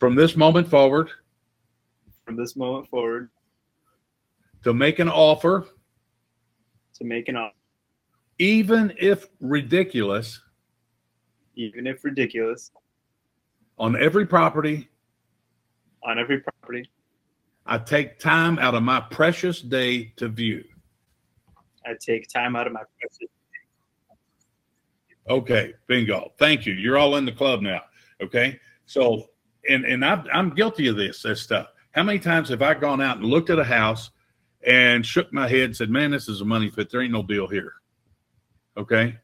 [0.00, 1.10] From this moment forward.
[2.24, 3.30] From this moment forward.
[4.64, 5.66] To make an offer.
[6.94, 7.54] To make an offer.
[8.38, 10.40] Even if ridiculous.
[11.54, 12.70] Even if ridiculous.
[13.78, 14.88] On every property.
[16.02, 16.90] On every property.
[17.66, 20.64] I take time out of my precious day to view.
[21.88, 22.82] I take time out of my.
[25.28, 26.32] Okay, bingo.
[26.38, 26.74] Thank you.
[26.74, 27.82] You're all in the club now.
[28.20, 29.26] Okay, so
[29.68, 31.68] and and I'm I'm guilty of this this stuff.
[31.92, 34.10] How many times have I gone out and looked at a house
[34.66, 36.90] and shook my head and said, "Man, this is a money pit.
[36.90, 37.74] There ain't no deal here."
[38.76, 39.16] Okay,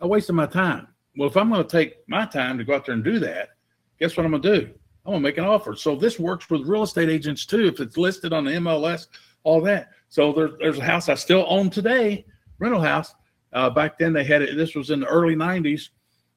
[0.00, 0.88] I wasted my time.
[1.16, 3.50] Well, if I'm going to take my time to go out there and do that,
[3.98, 4.66] guess what I'm going to do?
[5.04, 5.74] I'm going to make an offer.
[5.74, 7.64] So this works with real estate agents too.
[7.66, 9.06] If it's listed on the MLS,
[9.44, 9.90] all that.
[10.08, 12.24] So there, there's a house I still own today,
[12.58, 13.14] rental house.
[13.52, 14.56] Uh, back then they had it.
[14.56, 15.88] This was in the early '90s.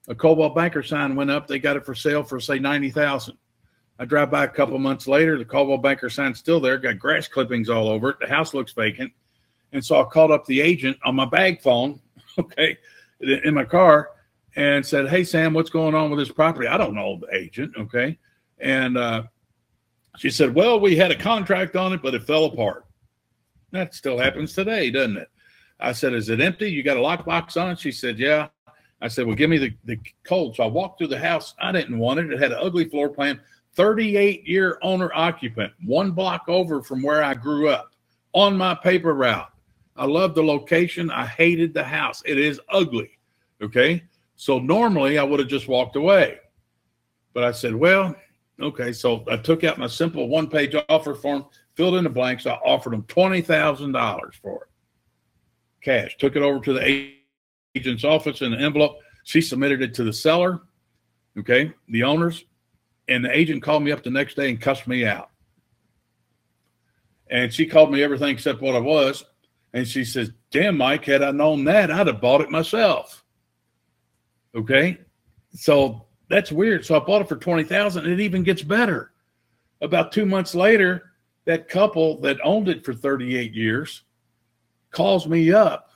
[0.08, 1.48] A Coldwell Banker sign went up.
[1.48, 3.38] They got it for sale for say ninety thousand.
[4.00, 5.38] I drive by a couple months later.
[5.38, 6.78] The Coldwell Banker sign's still there.
[6.78, 8.18] Got grass clippings all over it.
[8.22, 9.12] The house looks vacant.
[9.74, 12.00] And so I called up the agent on my bag phone,
[12.40, 12.78] okay,
[13.20, 14.12] in my car,
[14.56, 17.74] and said, "Hey Sam, what's going on with this property?" I don't know the agent,
[17.78, 18.18] okay,
[18.60, 19.24] and uh,
[20.18, 22.86] she said, "Well, we had a contract on it, but it fell apart."
[23.72, 25.30] That still happens today, doesn't it?
[25.80, 26.70] I said, Is it empty?
[26.72, 27.76] You got a lockbox on?
[27.76, 28.48] She said, Yeah.
[29.02, 30.56] I said, Well, give me the, the code.
[30.56, 31.54] So I walked through the house.
[31.60, 32.32] I didn't want it.
[32.32, 33.40] It had an ugly floor plan,
[33.76, 37.94] 38 year owner occupant, one block over from where I grew up
[38.34, 39.52] on my paper route.
[39.96, 41.12] I love the location.
[41.12, 42.22] I hated the house.
[42.26, 43.12] It is ugly.
[43.62, 44.04] Okay.
[44.36, 46.40] So normally I would have just walked away.
[47.34, 48.16] But I said, Well,
[48.60, 48.92] okay.
[48.92, 51.46] So I took out my simple one page offer form,
[51.80, 52.46] filled in the blanks.
[52.46, 54.70] I offered them $20,000 for it
[55.82, 56.18] cash.
[56.18, 57.14] Took it over to the
[57.74, 58.98] agent's office in an envelope.
[59.24, 60.60] She submitted it to the seller,
[61.38, 62.44] okay, the owners,
[63.08, 65.30] and the agent called me up the next day and cussed me out.
[67.32, 69.24] And she called me everything except what I was.
[69.74, 73.24] And she says, Damn, Mike, had I known that, I'd have bought it myself.
[74.54, 74.98] Okay.
[75.54, 76.86] So that's weird.
[76.86, 79.12] So I bought it for 20000 It even gets better.
[79.80, 81.09] About two months later,
[81.46, 84.04] that couple that owned it for 38 years
[84.92, 85.92] calls me up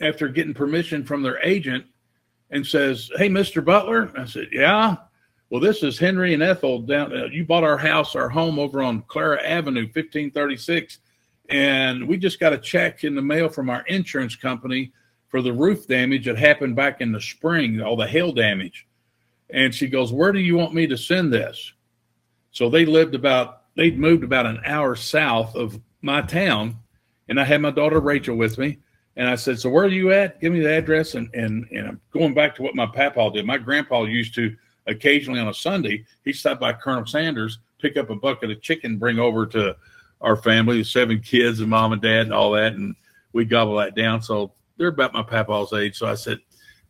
[0.00, 1.84] after getting permission from their agent
[2.50, 3.64] and says, Hey, Mr.
[3.64, 4.12] Butler.
[4.16, 4.96] I said, Yeah.
[5.50, 7.16] Well, this is Henry and Ethel down.
[7.16, 10.98] Uh, you bought our house, our home over on Clara Avenue, 1536.
[11.50, 14.92] And we just got a check in the mail from our insurance company
[15.28, 18.88] for the roof damage that happened back in the spring, all the hail damage.
[19.50, 21.72] And she goes, Where do you want me to send this?
[22.50, 26.78] So they lived about, they'd moved about an hour south of my town
[27.28, 28.78] and I had my daughter Rachel with me.
[29.16, 30.40] And I said, So where are you at?
[30.40, 31.14] Give me the address.
[31.14, 33.46] And and and I'm going back to what my papa did.
[33.46, 34.54] My grandpa used to
[34.86, 38.98] occasionally on a Sunday, he stopped by Colonel Sanders, pick up a bucket of chicken,
[38.98, 39.76] bring over to
[40.20, 42.94] our family, the seven kids and mom and dad and all that, and
[43.32, 44.22] we gobble that down.
[44.22, 45.96] So they're about my papa's age.
[45.96, 46.38] So I said,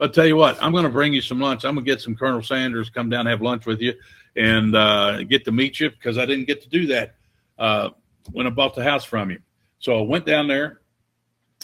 [0.01, 1.65] I'll tell you what, I'm going to bring you some lunch.
[1.65, 3.95] I'm going to get some Colonel Sanders, come down, and have lunch with you,
[4.37, 7.15] and uh, get to meet you because I didn't get to do that
[7.59, 7.91] uh,
[8.33, 9.39] when I bought the house from you.
[9.79, 10.81] So I went down there.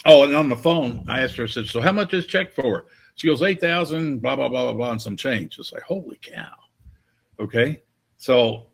[0.05, 2.53] Oh, and on the phone, I asked her, I said, So how much is check
[2.53, 2.85] for?
[3.15, 5.57] She goes, 8,000, blah, blah, blah, blah, blah, and some change.
[5.59, 6.51] It's like, holy cow.
[7.39, 7.83] Okay.
[8.17, 8.67] So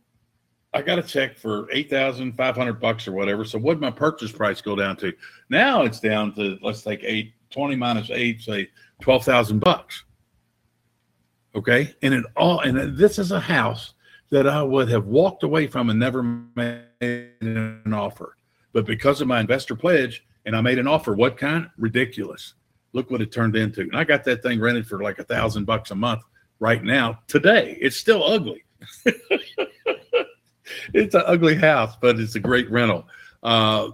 [0.73, 3.43] I got a check for 8,500 bucks or whatever.
[3.43, 5.13] So what my purchase price go down to?
[5.49, 8.69] Now it's down to, let's take eight, 20 minus eight, say
[9.01, 10.03] 12,000 bucks.
[11.55, 11.93] Okay.
[12.01, 13.93] And it all, and this is a house
[14.29, 18.37] that I would have walked away from and never made an offer.
[18.73, 21.69] But because of my investor pledge, and I made an offer, what kind?
[21.77, 22.53] Ridiculous.
[22.93, 23.81] Look what it turned into.
[23.81, 26.23] And I got that thing rented for like a thousand bucks a month
[26.59, 27.19] right now.
[27.27, 28.63] Today, it's still ugly.
[30.93, 33.07] it's an ugly house, but it's a great rental.
[33.43, 33.89] Uh,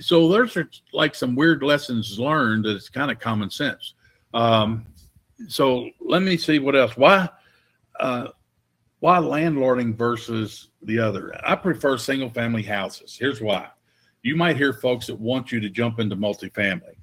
[0.00, 0.56] so there's
[0.92, 3.94] like some weird lessons learned that it's kind of common sense.
[4.32, 4.86] Um,
[5.48, 6.96] so let me see what else.
[6.96, 7.28] Why,
[7.98, 8.28] uh,
[9.00, 11.34] why landlording versus the other?
[11.44, 13.16] I prefer single family houses.
[13.18, 13.68] Here's why
[14.22, 16.96] you might hear folks that want you to jump into multifamily.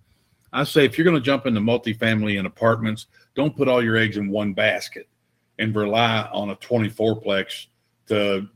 [0.53, 3.97] I say if you're going to jump into multifamily and apartments, don't put all your
[3.97, 5.07] eggs in one basket.
[5.59, 7.65] and rely on a 24 plex
[8.07, 8.47] to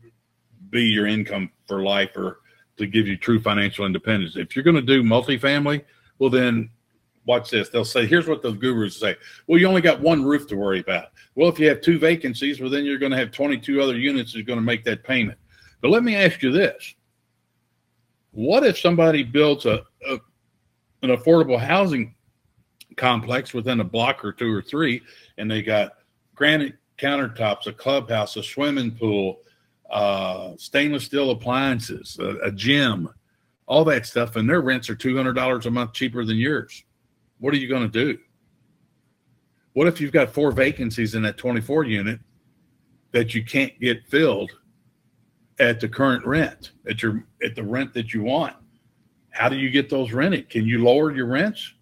[0.70, 2.42] be your income for life or
[2.78, 4.36] to give you true financial independence.
[4.36, 5.84] If you're going to do multifamily,
[6.20, 6.70] well, then
[7.32, 7.70] watch this.
[7.70, 9.16] They'll say, here's what the gurus say.
[9.48, 11.08] Well, you only got one roof to worry about.
[11.36, 14.34] Well, if you have two vacancies, well, then you're going to have 22 other units
[14.34, 15.40] that's going to make that payment.
[15.82, 16.94] But let me ask you this.
[18.32, 20.20] What if somebody builds a, a
[21.04, 22.14] an affordable housing
[22.98, 25.02] complex within a block or two or three,
[25.38, 25.94] and they got
[26.36, 29.40] granite countertops, a clubhouse, a swimming pool,
[29.90, 33.10] uh, stainless steel appliances, a, a gym,
[33.66, 36.84] all that stuff, and their rents are two hundred dollars a month cheaper than yours.
[37.42, 38.20] What are you going to do?
[39.74, 42.20] What if you've got four vacancies in that 24 unit
[43.12, 44.52] that you can't get filled
[45.60, 48.56] at the current rent, at your at the rent that you want?
[49.32, 50.50] How do you get those rented?
[50.50, 51.74] Can you lower your rents?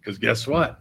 [0.00, 0.80] Because guess what?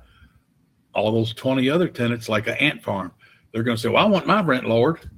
[0.93, 3.11] All those 20 other tenants, like an ant farm,
[3.51, 5.09] they're going to say, Well, I want my rent lowered.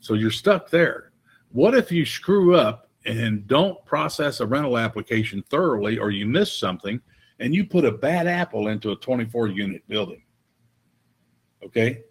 [0.00, 1.12] So you're stuck there.
[1.52, 6.52] What if you screw up and don't process a rental application thoroughly or you miss
[6.52, 7.00] something
[7.38, 10.22] and you put a bad apple into a 24 unit building?
[11.64, 12.02] Okay.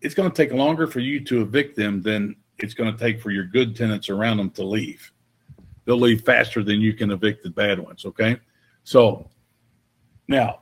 [0.00, 3.20] It's going to take longer for you to evict them than it's going to take
[3.20, 5.12] for your good tenants around them to leave.
[5.84, 8.04] They'll leave faster than you can evict the bad ones.
[8.04, 8.38] Okay.
[8.84, 9.28] So
[10.28, 10.60] now,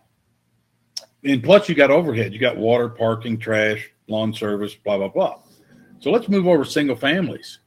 [1.25, 5.39] and plus you got overhead, you got water, parking, trash, lawn service, blah, blah, blah.
[6.01, 7.61] So let's move over single families.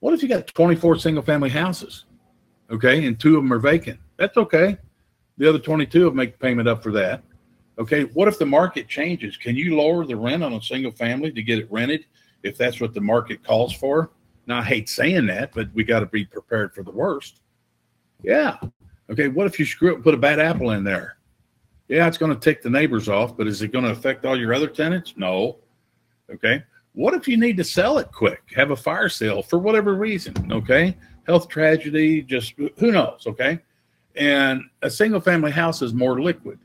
[0.00, 2.04] What if you got 24 single family houses?
[2.70, 3.06] Okay.
[3.06, 3.98] And two of them are vacant.
[4.16, 4.76] That's okay.
[5.38, 7.22] The other 22 will make payment up for that.
[7.78, 8.04] Okay.
[8.04, 9.36] What if the market changes?
[9.36, 12.06] Can you lower the rent on a single family to get it rented
[12.42, 14.10] if that's what the market calls for?
[14.46, 17.40] Now, I hate saying that, but we got to be prepared for the worst.
[18.22, 18.56] Yeah.
[19.10, 19.28] Okay.
[19.28, 21.18] What if you screw up, put a bad apple in there?
[21.88, 24.38] Yeah, it's going to tick the neighbors off, but is it going to affect all
[24.38, 25.14] your other tenants?
[25.16, 25.56] No.
[26.30, 26.62] Okay.
[26.98, 30.34] What if you need to sell it quick, have a fire sale for whatever reason?
[30.50, 30.96] Okay.
[31.28, 33.22] Health tragedy, just who knows?
[33.24, 33.60] Okay.
[34.16, 36.58] And a single family house is more liquid.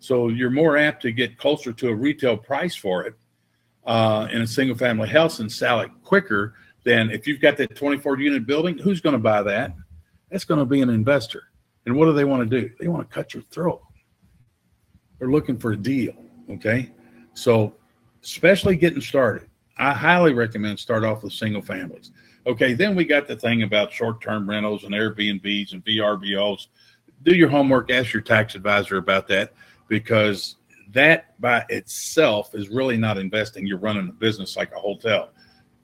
[0.00, 3.14] So you're more apt to get closer to a retail price for it
[3.86, 7.76] uh, in a single family house and sell it quicker than if you've got that
[7.76, 8.76] 24 unit building.
[8.78, 9.72] Who's going to buy that?
[10.32, 11.44] That's going to be an investor.
[11.86, 12.72] And what do they want to do?
[12.80, 13.82] They want to cut your throat.
[15.20, 16.14] They're looking for a deal.
[16.50, 16.90] Okay.
[17.34, 17.76] So,
[18.24, 22.10] especially getting started, I highly recommend start off with single families.
[22.46, 22.74] Okay.
[22.74, 26.68] Then we got the thing about short term rentals and Airbnbs and VRBOs.
[27.22, 29.52] Do your homework, ask your tax advisor about that
[29.88, 30.56] because
[30.92, 33.66] that by itself is really not investing.
[33.66, 35.30] You're running a business like a hotel.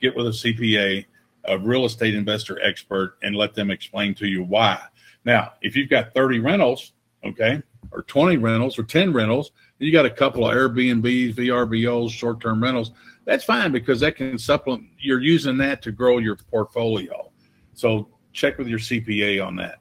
[0.00, 1.04] Get with a CPA,
[1.44, 4.80] a real estate investor expert, and let them explain to you why.
[5.24, 6.92] Now, if you've got 30 rentals,
[7.24, 12.40] okay, or 20 rentals or 10 rentals, you got a couple of Airbnbs, VRBOs, short
[12.40, 12.92] term rentals.
[13.24, 17.30] That's fine because that can supplement, you're using that to grow your portfolio.
[17.74, 19.76] So check with your CPA on that.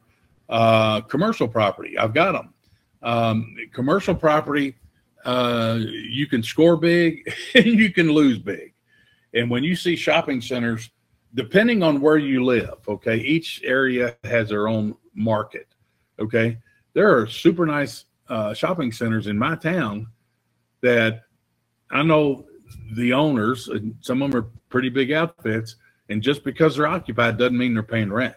[0.50, 2.54] Uh, commercial property, I've got them.
[3.02, 4.76] Um, commercial property,
[5.26, 8.74] uh, you can score big and you can lose big.
[9.34, 10.90] And when you see shopping centers,
[11.34, 15.68] depending on where you live, okay, each area has their own market,
[16.20, 16.58] okay
[16.94, 20.08] there are super nice uh, shopping centers in my town
[20.82, 21.24] that
[21.90, 22.46] I know
[22.94, 25.76] the owners, and some of them are pretty big outfits,
[26.10, 28.36] and just because they're occupied doesn't mean they're paying rent.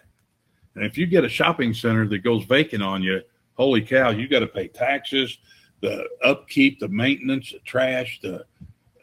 [0.75, 3.21] And if you get a shopping center that goes vacant on you,
[3.55, 5.37] holy cow, you got to pay taxes,
[5.81, 8.45] the upkeep, the maintenance, the trash, the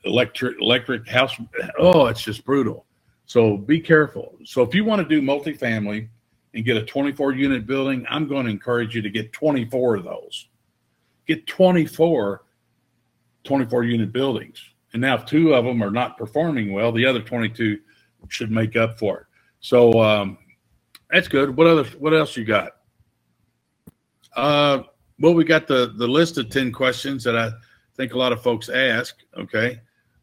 [0.04, 1.34] electric electric house.
[1.78, 2.86] Oh, it's just brutal.
[3.26, 4.36] So be careful.
[4.44, 6.08] So if you want to do multifamily,
[6.54, 10.04] and get a 24 unit building, I'm going to encourage you to get 24 of
[10.04, 10.48] those.
[11.26, 12.42] Get 24
[13.44, 14.62] 24 unit buildings.
[14.92, 17.78] And now, if two of them are not performing well, the other 22
[18.28, 19.26] should make up for it.
[19.60, 20.38] So um,
[21.10, 21.56] that's good.
[21.56, 21.84] What other?
[21.98, 22.72] What else you got?
[24.34, 24.82] Uh,
[25.20, 27.50] well, we got the the list of 10 questions that I
[27.96, 29.16] think a lot of folks ask.
[29.36, 29.80] Okay,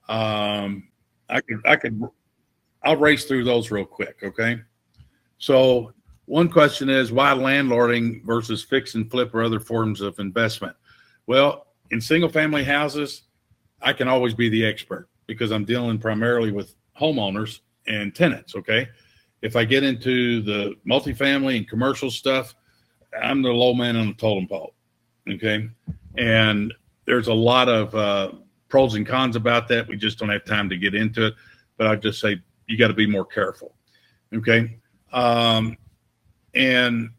[0.08, 0.90] um,
[1.30, 2.02] I could I could
[2.84, 4.18] I'll race through those real quick.
[4.24, 4.60] Okay,
[5.38, 5.94] so
[6.26, 10.76] one question is why landlording versus fix and flip or other forms of investment?
[11.26, 13.24] Well, in single family houses,
[13.82, 18.56] I can always be the expert because I'm dealing primarily with homeowners and tenants.
[18.56, 18.90] Okay.
[19.42, 22.56] If I get into the multifamily and commercial stuff,
[23.22, 24.74] I'm the low man on the totem pole.
[25.30, 25.70] Okay.
[26.18, 26.74] And
[27.06, 28.32] there's a lot of uh,
[28.68, 29.88] pros and cons about that.
[29.88, 31.34] We just don't have time to get into it.
[31.78, 33.76] But I just say you got to be more careful.
[34.34, 34.78] Okay.
[35.14, 35.78] Um,
[36.54, 37.12] and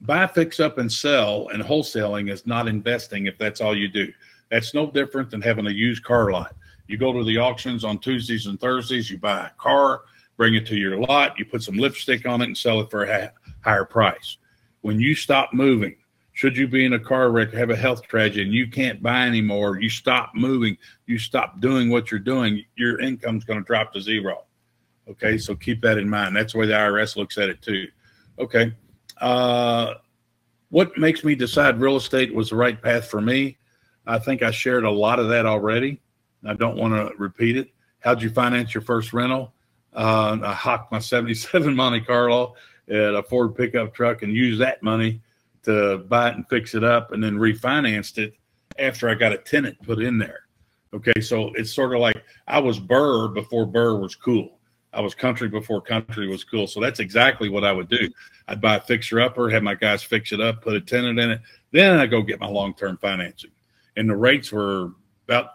[0.00, 4.12] buy, fix up, and sell and wholesaling is not investing if that's all you do.
[4.50, 6.54] That's no different than having a used car lot.
[6.86, 10.02] You go to the auctions on Tuesdays and Thursdays, you buy a car,
[10.36, 13.04] bring it to your lot, you put some lipstick on it and sell it for
[13.04, 13.32] a
[13.62, 14.38] higher price.
[14.80, 15.96] When you stop moving,
[16.32, 19.26] should you be in a car wreck, have a health tragedy, and you can't buy
[19.26, 20.76] anymore, you stop moving,
[21.06, 24.44] you stop doing what you're doing, your income's going to drop to zero.
[25.08, 26.34] Okay, so keep that in mind.
[26.34, 27.88] That's the way the IRS looks at it too.
[28.38, 28.72] Okay.
[29.20, 29.94] Uh,
[30.70, 33.58] what makes me decide real estate was the right path for me?
[34.06, 36.00] I think I shared a lot of that already.
[36.44, 37.70] I don't want to repeat it.
[38.00, 39.52] How'd you finance your first rental?
[39.92, 42.54] Uh, I hocked my 77 Monte Carlo
[42.88, 45.20] at a Ford pickup truck and used that money
[45.64, 48.34] to buy it and fix it up and then refinanced it
[48.78, 50.46] after I got a tenant put in there.
[50.92, 54.58] Okay, so it's sort of like I was BRRRR before BRRRR was cool.
[54.92, 56.66] I was country before country was cool.
[56.66, 58.08] So that's exactly what I would do.
[58.48, 61.30] I'd buy a fixer upper, have my guys fix it up, put a tenant in
[61.30, 61.40] it,
[61.70, 63.50] then I go get my long term financing.
[64.00, 64.92] And the rates were
[65.28, 65.50] about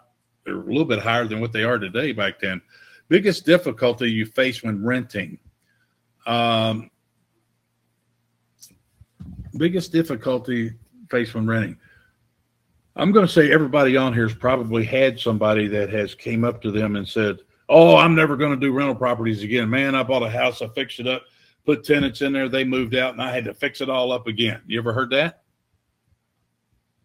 [0.46, 2.62] a little bit higher than what they are today back then.
[3.08, 5.36] Biggest difficulty you face when renting.
[6.28, 6.88] Um,
[9.58, 10.74] biggest difficulty
[11.10, 11.76] faced when renting.
[12.94, 16.62] I'm going to say everybody on here has probably had somebody that has came up
[16.62, 19.68] to them and said, "Oh, I'm never going to do rental properties again.
[19.68, 21.24] Man, I bought a house, I fixed it up,
[21.64, 24.28] put tenants in there, they moved out, and I had to fix it all up
[24.28, 25.42] again." You ever heard that?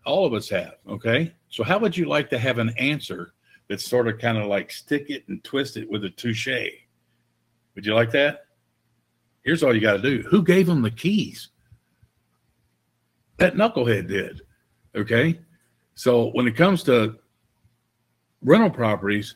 [0.05, 0.75] All of us have.
[0.87, 3.33] Okay, so how would you like to have an answer
[3.69, 6.47] that's sort of kind of like stick it and twist it with a touche?
[7.75, 8.45] Would you like that?
[9.43, 10.27] Here's all you got to do.
[10.29, 11.49] Who gave them the keys?
[13.41, 14.41] that knucklehead did.
[14.95, 15.39] Okay.
[15.95, 17.15] So when it comes to
[18.43, 19.35] rental properties,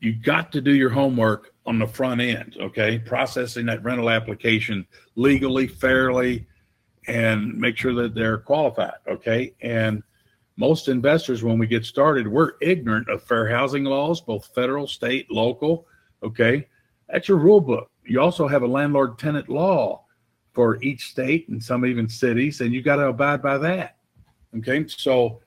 [0.00, 2.56] you got to do your homework on the front end.
[2.60, 2.98] Okay.
[2.98, 6.46] Processing that rental application legally, fairly,
[7.06, 8.94] and make sure that they're qualified.
[9.08, 9.54] Okay.
[9.60, 10.02] And
[10.56, 15.30] most investors, when we get started, we're ignorant of fair housing laws, both federal, state,
[15.30, 15.86] local.
[16.22, 16.66] Okay.
[17.08, 17.90] That's your rule book.
[18.04, 20.04] You also have a landlord tenant law
[20.52, 23.96] for each state and some even cities, and you got to abide by that.
[24.56, 25.40] Okay, so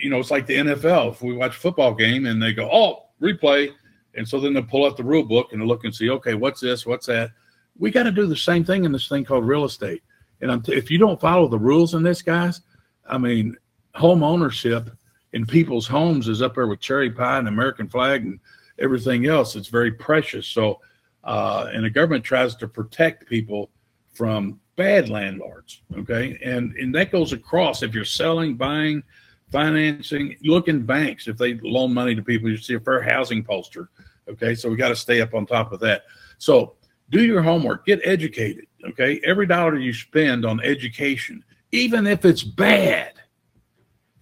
[0.00, 1.12] you know it's like the NFL.
[1.12, 3.72] If we watch a football game and they go, "Oh, replay,"
[4.14, 6.60] and so then they pull out the rule book and look and see, okay, what's
[6.60, 7.32] this, what's that.
[7.78, 10.02] We got to do the same thing in this thing called real estate.
[10.40, 12.60] And t- if you don't follow the rules in this, guys,
[13.08, 13.56] I mean,
[13.94, 14.90] home ownership
[15.32, 18.40] in people's homes is up there with cherry pie and American flag and
[18.78, 19.56] everything else.
[19.56, 20.46] It's very precious.
[20.46, 20.80] So,
[21.24, 23.70] uh, and the government tries to protect people
[24.14, 25.82] from bad landlords.
[25.98, 26.38] Okay.
[26.44, 29.02] And, and that goes across if you're selling, buying,
[29.50, 31.26] financing, look in banks.
[31.26, 33.90] If they loan money to people, you see a fair housing poster.
[34.28, 34.54] Okay.
[34.54, 36.04] So we got to stay up on top of that.
[36.38, 36.76] So
[37.10, 38.66] do your homework, get educated.
[38.86, 39.20] Okay.
[39.24, 43.14] Every dollar you spend on education, even if it's bad,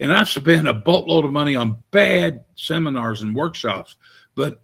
[0.01, 3.97] and I've spent a boatload of money on bad seminars and workshops,
[4.35, 4.63] but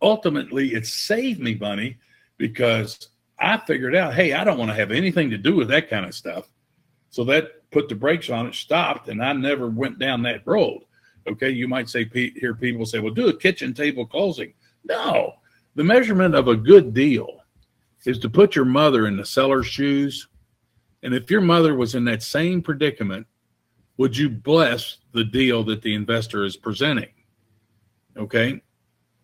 [0.00, 1.98] ultimately it saved me money
[2.38, 3.08] because
[3.38, 6.06] I figured out, hey, I don't want to have anything to do with that kind
[6.06, 6.48] of stuff.
[7.10, 10.82] So that put the brakes on it, stopped, and I never went down that road.
[11.26, 14.54] Okay, you might say hear people say, "Well, do a kitchen table closing."
[14.84, 15.34] No,
[15.74, 17.39] the measurement of a good deal
[18.04, 20.28] is to put your mother in the seller's shoes,
[21.02, 23.26] and if your mother was in that same predicament,
[23.96, 27.10] would you bless the deal that the investor is presenting?
[28.16, 28.60] Okay,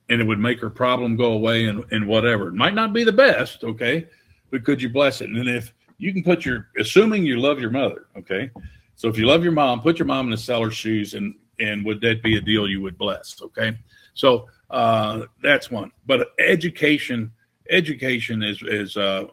[0.08, 2.48] and it would make her problem go away and, and whatever.
[2.48, 4.06] It might not be the best, okay,
[4.50, 5.30] but could you bless it?
[5.30, 8.50] And if you can put your, assuming you love your mother, okay,
[8.94, 11.84] so if you love your mom, put your mom in the seller's shoes, and and
[11.86, 13.40] would that be a deal you would bless?
[13.42, 13.76] Okay,
[14.14, 15.90] so uh, that's one.
[16.06, 17.32] But education,
[17.70, 19.26] education is is uh,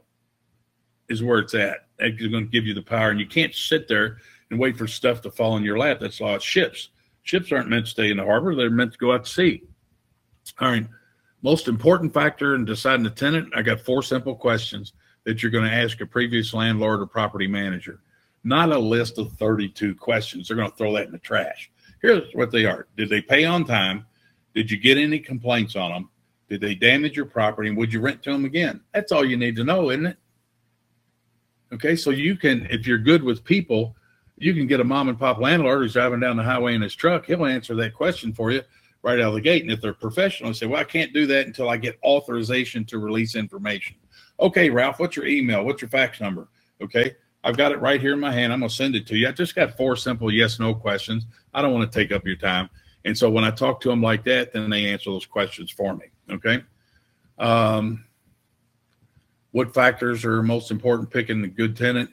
[1.09, 1.87] is where it's at.
[1.99, 4.17] It's going to give you the power, and you can't sit there
[4.49, 5.99] and wait for stuff to fall in your lap.
[5.99, 6.89] That's law ships.
[7.23, 9.63] Ships aren't meant to stay in the harbor; they're meant to go out to sea.
[10.59, 10.87] All right.
[11.41, 14.93] Most important factor in deciding a tenant, I got four simple questions
[15.25, 17.99] that you're going to ask a previous landlord or property manager.
[18.45, 20.47] Not a list of 32 questions.
[20.47, 21.69] They're going to throw that in the trash.
[22.01, 22.87] Here's what they are.
[22.97, 24.05] Did they pay on time?
[24.53, 26.09] Did you get any complaints on them?
[26.49, 27.69] Did they damage your property?
[27.69, 28.81] And would you rent to them again?
[28.93, 30.17] That's all you need to know, isn't it?
[31.73, 33.95] Okay, so you can, if you're good with people,
[34.37, 36.95] you can get a mom and pop landlord who's driving down the highway in his
[36.95, 37.27] truck.
[37.27, 38.63] He'll answer that question for you
[39.03, 39.63] right out of the gate.
[39.63, 42.85] And if they're professional, they say, well, I can't do that until I get authorization
[42.87, 43.97] to release information.
[44.39, 45.65] Okay, Ralph, what's your email?
[45.65, 46.49] What's your fax number?
[46.81, 48.53] Okay, I've got it right here in my hand.
[48.53, 49.29] I'm going to send it to you.
[49.29, 51.27] I just got four simple yes no questions.
[51.53, 52.69] I don't want to take up your time.
[53.05, 55.95] And so when I talk to them like that, then they answer those questions for
[55.95, 56.07] me.
[56.29, 56.63] Okay.
[57.37, 58.05] Um,
[59.51, 62.09] what factors are most important picking a good tenant?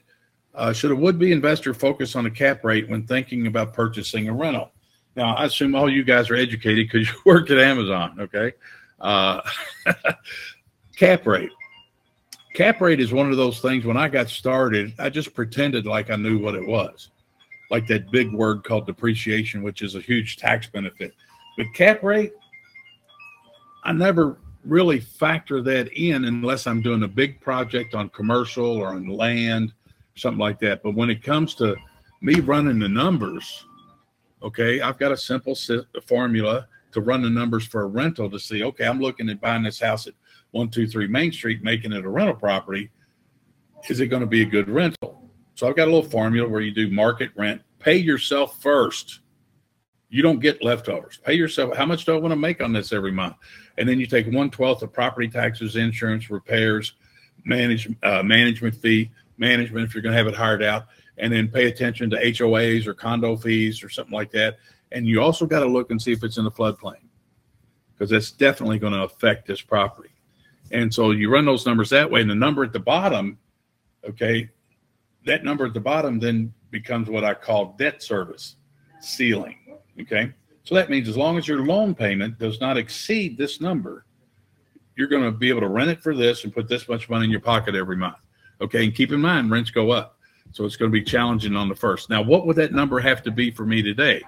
[0.55, 4.29] Uh, should a would be investor focus on a cap rate when thinking about purchasing
[4.29, 4.73] a rental?
[5.17, 8.53] Now, I assume all you guys are educated because you worked at Amazon, okay?
[9.01, 9.41] Uh,
[10.97, 11.51] cap rate.
[12.55, 16.11] Cap rate is one of those things when I got started, I just pretended like
[16.11, 17.11] I knew what it was.
[17.71, 21.15] Like that big word called depreciation, which is a huge tax benefit.
[21.57, 22.33] But cap rate,
[23.85, 28.89] I never really factor that in unless I'm doing a big project on commercial or
[28.89, 29.73] on land,
[30.17, 30.83] something like that.
[30.83, 31.77] But when it comes to
[32.21, 33.65] me running the numbers,
[34.43, 35.57] okay, I've got a simple
[36.07, 39.63] formula to run the numbers for a rental to see, okay, I'm looking at buying
[39.63, 40.15] this house at
[40.51, 42.91] 123 Main Street, making it a rental property.
[43.89, 45.31] Is it going to be a good rental?
[45.55, 49.21] So I've got a little formula where you do market rent, pay yourself first.
[50.11, 51.19] You don't get leftovers.
[51.25, 51.77] Pay yourself.
[51.77, 53.37] How much do I want to make on this every month?
[53.79, 56.95] And then you take one twelfth of property taxes, insurance, repairs,
[57.45, 60.87] manage, uh, management fee, management if you're going to have it hired out,
[61.19, 64.59] and then pay attention to HOAs or condo fees or something like that.
[64.93, 66.97] And you also got to look and see if it's in the floodplain
[67.95, 70.11] because that's definitely going to affect this property.
[70.73, 73.39] And so you run those numbers that way, and the number at the bottom,
[74.09, 74.49] okay,
[75.27, 78.57] that number at the bottom then becomes what I call debt service
[79.01, 79.57] ceiling.
[80.01, 80.33] Okay.
[80.65, 84.05] So that means as long as your loan payment does not exceed this number,
[84.97, 87.25] you're going to be able to rent it for this and put this much money
[87.25, 88.17] in your pocket every month.
[88.61, 88.85] Okay.
[88.85, 90.17] And keep in mind, rents go up.
[90.53, 92.11] So it's going to be challenging on the first.
[92.11, 94.23] Now, what would that number have to be for me today?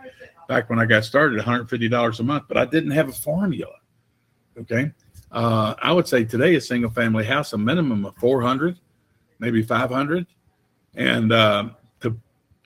[0.49, 3.75] Back when I got started, $150 a month, but I didn't have a formula.
[4.59, 4.91] Okay.
[5.31, 8.79] Uh, I would say today a single family house, a minimum of 400,
[9.39, 10.27] maybe 500.
[10.95, 11.71] And uh,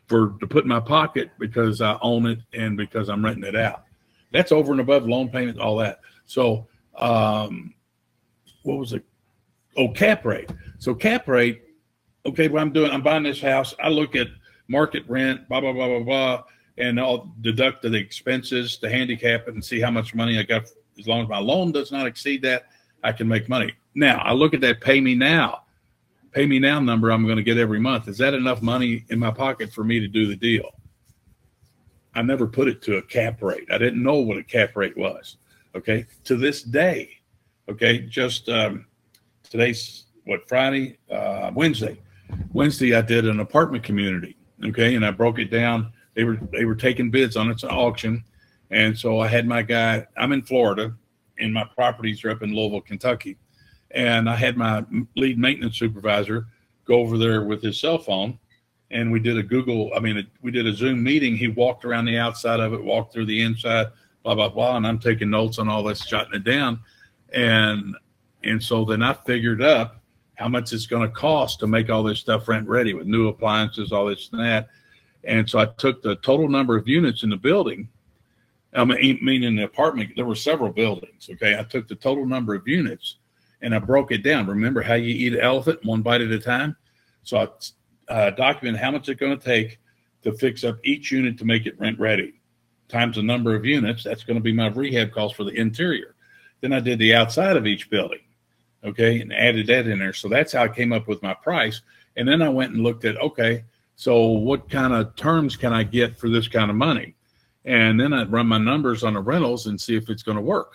[0.06, 3.56] for to put in my pocket because I own it and because I'm renting it
[3.56, 3.84] out.
[4.32, 6.00] That's over and above loan payment, all that.
[6.26, 7.74] So, um,
[8.62, 9.04] what was it?
[9.76, 10.50] Oh, cap rate.
[10.78, 11.62] So cap rate
[12.26, 13.74] okay, what I'm doing, I'm buying this house.
[13.82, 14.26] I look at
[14.68, 16.42] market rent, blah, blah, blah, blah, blah,
[16.78, 20.64] and I'll deduct the expenses to handicap and see how much money I got.
[20.98, 22.66] As long as my loan does not exceed that,
[23.04, 23.72] I can make money.
[23.94, 25.62] Now, I look at that pay me now,
[26.36, 28.08] pay me now number I'm going to get every month.
[28.08, 30.70] Is that enough money in my pocket for me to do the deal?
[32.14, 33.66] I never put it to a cap rate.
[33.72, 35.38] I didn't know what a cap rate was.
[35.74, 36.04] Okay.
[36.24, 37.08] To this day,
[37.70, 38.84] okay, just um,
[39.48, 41.98] today's what Friday, uh, Wednesday.
[42.52, 44.36] Wednesday, I did an apartment community.
[44.62, 45.90] Okay, and I broke it down.
[46.14, 48.24] They were they were taking bids on its an auction,
[48.70, 50.06] and so I had my guy.
[50.16, 50.94] I'm in Florida,
[51.38, 53.36] and my properties are up in Louisville, Kentucky,
[53.96, 54.84] and I had my
[55.16, 56.46] lead maintenance supervisor
[56.84, 58.38] go over there with his cell phone,
[58.90, 59.90] and we did a Google.
[59.96, 61.36] I mean, we did a Zoom meeting.
[61.36, 63.86] He walked around the outside of it, walked through the inside,
[64.22, 66.78] blah blah blah, and I'm taking notes on all this, jotting it down,
[67.32, 67.96] and
[68.44, 70.02] and so then I figured up
[70.34, 73.28] how much it's going to cost to make all this stuff rent ready with new
[73.28, 74.68] appliances, all this and that.
[75.24, 77.88] And so I took the total number of units in the building.
[78.74, 81.30] I mean, meaning the apartment, there were several buildings.
[81.32, 81.58] Okay.
[81.58, 83.16] I took the total number of units
[83.62, 84.46] and I broke it down.
[84.46, 86.76] Remember how you eat an elephant one bite at a time?
[87.22, 87.48] So
[88.08, 89.78] I uh, documented how much it's going to take
[90.22, 92.40] to fix up each unit to make it rent ready
[92.88, 94.04] times the number of units.
[94.04, 96.14] That's going to be my rehab cost for the interior.
[96.60, 98.20] Then I did the outside of each building
[98.86, 100.12] okay, and added that in there.
[100.12, 101.82] So that's how I came up with my price.
[102.16, 103.64] And then I went and looked at, okay,
[103.96, 107.14] so what kind of terms can I get for this kind of money?
[107.64, 110.42] And then I'd run my numbers on the rentals and see if it's going to
[110.42, 110.72] work.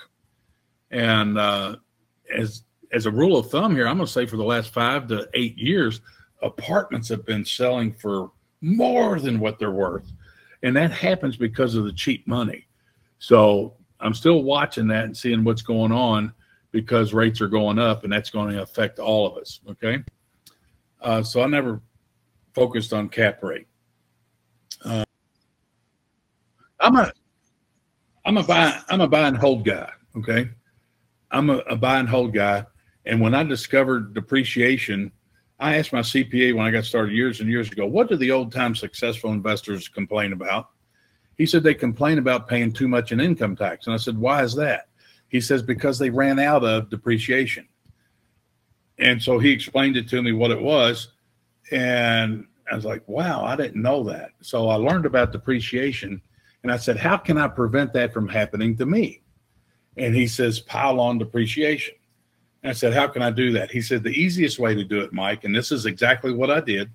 [0.92, 1.78] And uh,
[2.36, 5.08] as as a rule of thumb here, I'm going to say for the last five
[5.08, 6.02] to eight years,
[6.42, 8.32] apartments have been selling for
[8.62, 10.12] more than what they're worth.
[10.64, 12.68] And that happens because of the cheap money.
[13.20, 16.34] So I'm still watching that and seeing what's going on
[16.72, 19.60] because rates are going up and that's going to affect all of us.
[19.70, 20.04] Okay.
[21.02, 21.82] Uh, so I never
[22.54, 23.68] focused on cap rate.
[24.84, 25.04] Uh,
[26.80, 27.12] I'm a,
[28.26, 29.92] I'm a buy, I'm a buy and hold guy.
[30.18, 30.50] Okay.
[31.32, 32.66] I'm a, a buy and hold guy.
[33.06, 35.12] And when I discovered depreciation,
[35.60, 38.32] I asked my CPA when I got started years and years ago, what do the
[38.32, 40.70] old time successful investors complain about?
[41.38, 43.88] He said they complain about paying too much in income tax.
[43.88, 44.90] And I said, why is that?
[45.28, 47.68] He says, because they ran out of depreciation.
[48.98, 51.10] And so he explained it to me what it was.
[51.72, 54.32] And I was like, wow, I didn't know that.
[54.42, 56.22] So I learned about depreciation.
[56.64, 59.22] And I said, how can I prevent that from happening to me?
[59.98, 61.96] And he says, pile on depreciation.
[62.64, 63.72] And I said, how can I do that?
[63.72, 66.62] He said, the easiest way to do it, Mike, and this is exactly what I
[66.62, 66.90] did.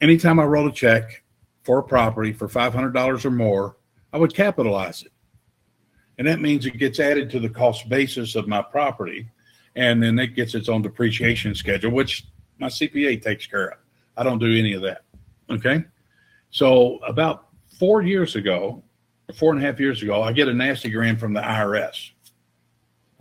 [0.00, 1.22] Anytime I wrote a check
[1.62, 3.76] for a property for $500 or more,
[4.12, 5.12] I would capitalize it.
[6.18, 9.28] And that means it gets added to the cost basis of my property.
[9.76, 12.26] And then it gets its own depreciation schedule, which
[12.58, 13.78] my CPA takes care of.
[14.16, 15.04] I don't do any of that.
[15.50, 15.84] Okay.
[16.50, 17.48] So about
[17.78, 18.82] four years ago,
[19.34, 22.10] four and a half years ago, I get a nasty gram from the IRS.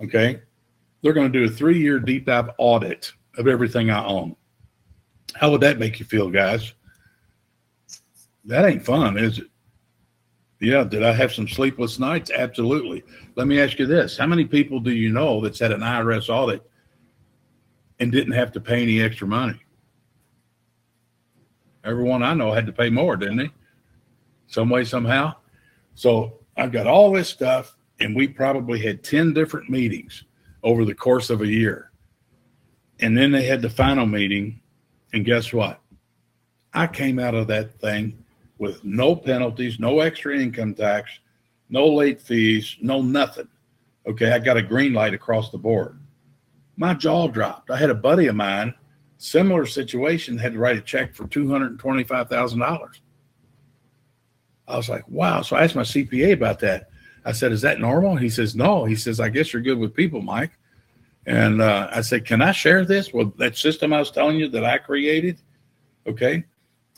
[0.04, 0.42] Okay.
[1.02, 4.36] They're going to do a three year deep dive audit of everything I own.
[5.34, 6.74] How would that make you feel, guys?
[8.46, 9.48] That ain't fun, is it?
[10.60, 10.84] Yeah.
[10.84, 12.32] Did I have some sleepless nights?
[12.32, 13.04] Absolutely.
[13.36, 16.30] Let me ask you this How many people do you know that's had an IRS
[16.30, 16.70] audit
[18.00, 19.60] and didn't have to pay any extra money?
[21.84, 23.50] Everyone I know had to pay more, didn't they?
[24.48, 25.34] Some way, somehow.
[25.96, 30.26] So I've got all this stuff, and we probably had 10 different meetings
[30.64, 31.92] over the course of a year.
[33.00, 34.62] And then they had the final meeting,
[35.14, 35.80] and guess what?
[36.74, 38.24] I came out of that thing
[38.58, 41.10] with no penalties, no extra income tax,
[41.70, 43.48] no late fees, no nothing.
[44.08, 46.00] Okay, I got a green light across the board.
[46.78, 47.72] My jaw dropped.
[47.72, 48.74] I had a buddy of mine,
[49.18, 53.00] similar situation, had to write a check for $225,000.
[54.68, 55.42] I was like, wow.
[55.42, 56.91] So I asked my CPA about that.
[57.26, 58.16] I said, is that normal?
[58.16, 58.86] He says, no.
[58.86, 60.52] He says, I guess you're good with people, Mike.
[61.26, 63.14] And uh, I said, can I share this?
[63.14, 65.40] Well, that system I was telling you that I created,
[66.08, 66.44] okay,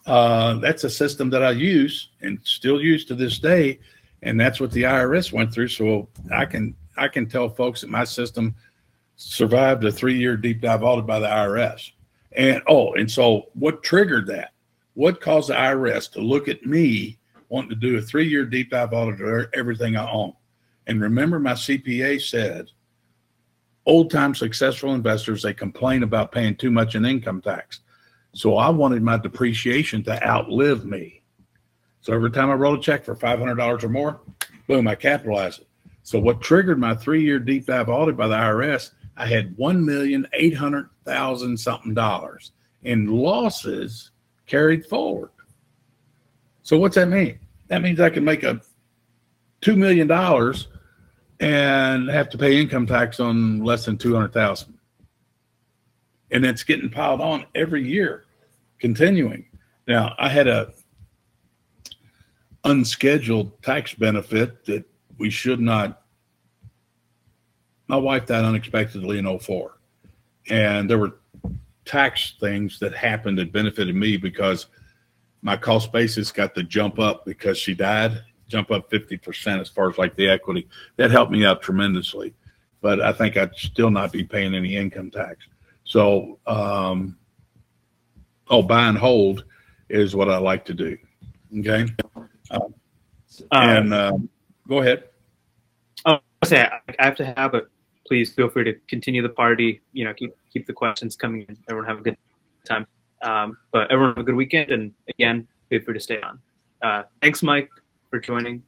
[0.06, 3.80] uh, that's a system that I use and still use to this day.
[4.22, 5.68] And that's what the IRS went through.
[5.70, 8.56] So I can I can tell folks that my system
[9.16, 11.92] survived a three-year deep dive audit by the IRS.
[12.34, 14.54] And oh, and so what triggered that?
[14.94, 17.18] What caused the IRS to look at me
[17.54, 20.34] wanting to do a three year deep dive audit of everything I own.
[20.88, 22.72] And remember, my CPA said,
[23.86, 27.82] old time successful investors, they complain about paying too much in income tax.
[28.34, 31.22] So I wanted my depreciation to outlive me.
[32.02, 34.20] So every time I wrote a check for $500 or more,
[34.68, 35.68] boom, I capitalized it.
[36.02, 39.86] So what triggered my three year deep dive audit by the IRS, I had one
[39.86, 42.52] million eight hundred thousand something dollars
[42.82, 44.10] in losses
[44.48, 45.30] carried forward.
[46.64, 47.40] So what's that mean?
[47.68, 48.62] that means I can make a
[49.62, 50.68] two million dollars
[51.40, 54.78] and have to pay income tax on less than two hundred thousand,
[56.32, 58.26] and it's getting piled on every year,
[58.80, 59.46] continuing.
[59.88, 60.74] Now I had a
[62.64, 64.86] unscheduled tax benefit that
[65.18, 66.02] we should not.
[67.88, 69.78] My wife died unexpectedly in 04.
[70.50, 71.18] And there were
[71.84, 74.68] tax things that happened that benefited me because
[75.44, 79.90] my cost basis got to jump up because she died, jump up 50% as far
[79.90, 80.68] as like the equity.
[80.96, 82.34] That helped me out tremendously.
[82.82, 85.46] But I think I'd still not be paying any income tax.
[85.84, 87.18] So, um,
[88.50, 89.44] oh, buy and hold
[89.90, 90.98] is what I like to do.
[91.60, 91.88] Okay.
[92.50, 92.74] Um,
[93.52, 94.18] and uh,
[94.68, 95.04] go ahead.
[96.06, 97.68] Oh, I say I have to have, it.
[98.08, 99.82] please feel free to continue the party.
[99.92, 101.58] You know, keep keep the questions coming in.
[101.70, 102.18] Everyone have a good
[102.66, 102.88] time.
[103.24, 106.40] Um, but everyone have a good weekend, and again, feel free to stay on.
[106.82, 107.70] Uh, thanks, Mike,
[108.10, 108.62] for joining.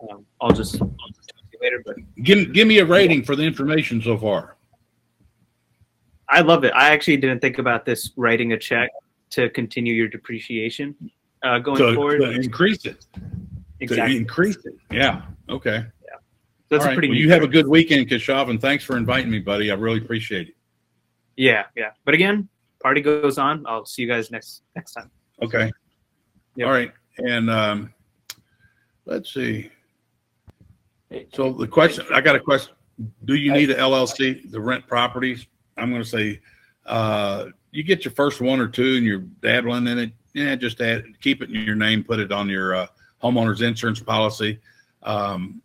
[0.00, 1.82] Um, I'll just I'll just talk to you later.
[1.84, 4.56] But give give me a rating for the information so far.
[6.28, 6.72] I love it.
[6.74, 8.90] I actually didn't think about this writing a check
[9.30, 10.94] to continue your depreciation
[11.42, 12.20] uh, going forward.
[12.20, 13.06] To increase it.
[13.80, 14.16] Exactly.
[14.16, 14.74] Increase it.
[14.90, 15.22] Yeah.
[15.48, 15.84] Okay.
[16.04, 16.18] Yeah.
[16.68, 16.94] That's right.
[16.94, 17.08] pretty.
[17.08, 19.70] Well, you have a good weekend, Keshav, and thanks for inviting me, buddy.
[19.70, 20.54] I really appreciate it.
[21.36, 21.90] Yeah, yeah.
[22.04, 22.48] But again,
[22.82, 23.64] party goes on.
[23.66, 25.10] I'll see you guys next next time.
[25.42, 25.72] Okay.
[26.56, 26.66] Yep.
[26.66, 26.92] All right.
[27.18, 27.94] And um,
[29.04, 29.70] let's see.
[31.32, 32.74] So the question, I got a question.
[33.24, 35.46] Do you need an LLC to rent properties?
[35.76, 36.40] I'm going to say,
[36.86, 40.12] uh, you get your first one or two and you're dabbling in it.
[40.32, 42.86] Yeah, just add, keep it in your name, put it on your uh,
[43.22, 44.58] homeowner's insurance policy.
[45.02, 45.62] Um,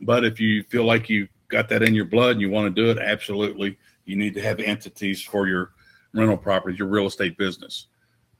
[0.00, 2.82] but if you feel like you got that in your blood and you want to
[2.82, 5.72] do it, absolutely, you need to have entities for your
[6.14, 7.88] rental properties, your real estate business.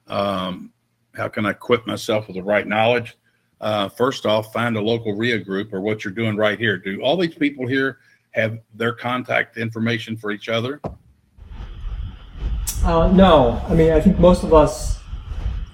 [0.07, 0.73] Um,
[1.15, 3.17] how can I equip myself with the right knowledge?
[3.61, 6.79] Uh, first off, find a local REIA group or what you're doing right here.
[6.79, 7.99] Do all these people here
[8.33, 10.81] have their contact information for each other?
[12.85, 14.99] Uh, no, I mean, I think most of us,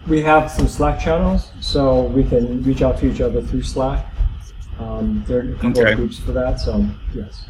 [0.06, 4.06] we have some Slack channels, so we can reach out to each other through Slack.
[4.78, 5.92] Um, there are a couple Okay.
[5.92, 7.46] of groups for that, so yes.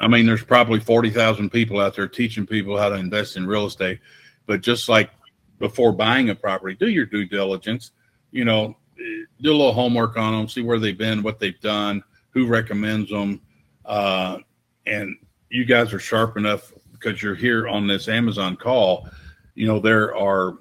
[0.00, 3.66] I mean, there's probably 40,000 people out there teaching people how to invest in real
[3.66, 4.00] estate.
[4.46, 5.10] But just like
[5.58, 7.92] before buying a property, do your due diligence.
[8.30, 12.02] You know, do a little homework on them, see where they've been, what they've done,
[12.30, 13.40] who recommends them.
[13.84, 14.38] Uh,
[14.86, 15.16] and
[15.50, 19.08] you guys are sharp enough because you're here on this Amazon call.
[19.54, 20.58] You know, there are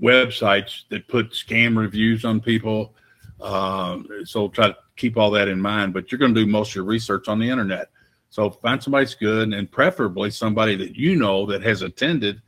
[0.00, 2.94] websites that put scam reviews on people.
[3.40, 6.70] Um, so try to keep all that in mind, but you're going to do most
[6.70, 7.88] of your research on the internet.
[8.32, 12.40] So find somebody that's good and preferably somebody that you know that has attended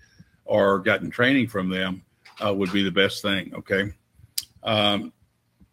[0.46, 2.02] or gotten training from them
[2.42, 3.52] uh, would be the best thing.
[3.54, 3.92] Okay.
[4.62, 5.12] Um,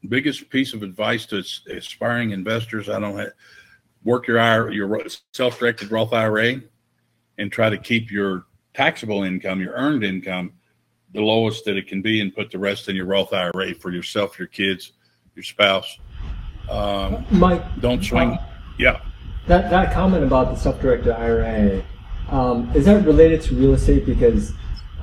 [0.09, 2.89] biggest piece of advice to aspiring investors.
[2.89, 3.31] I don't have,
[4.03, 5.01] work your IRA, your
[5.31, 6.61] self-directed Roth IRA
[7.37, 10.51] and try to keep your taxable income, your earned income,
[11.13, 13.91] the lowest that it can be, and put the rest in your Roth IRA for
[13.91, 14.91] yourself, your kids,
[15.37, 15.99] your spouse.
[16.69, 18.31] Um, Mike, don't swing.
[18.31, 18.45] Uh,
[18.77, 18.99] yeah.
[19.47, 21.83] That that comment about the self-directed IRA
[22.29, 24.53] um, is that related to real estate because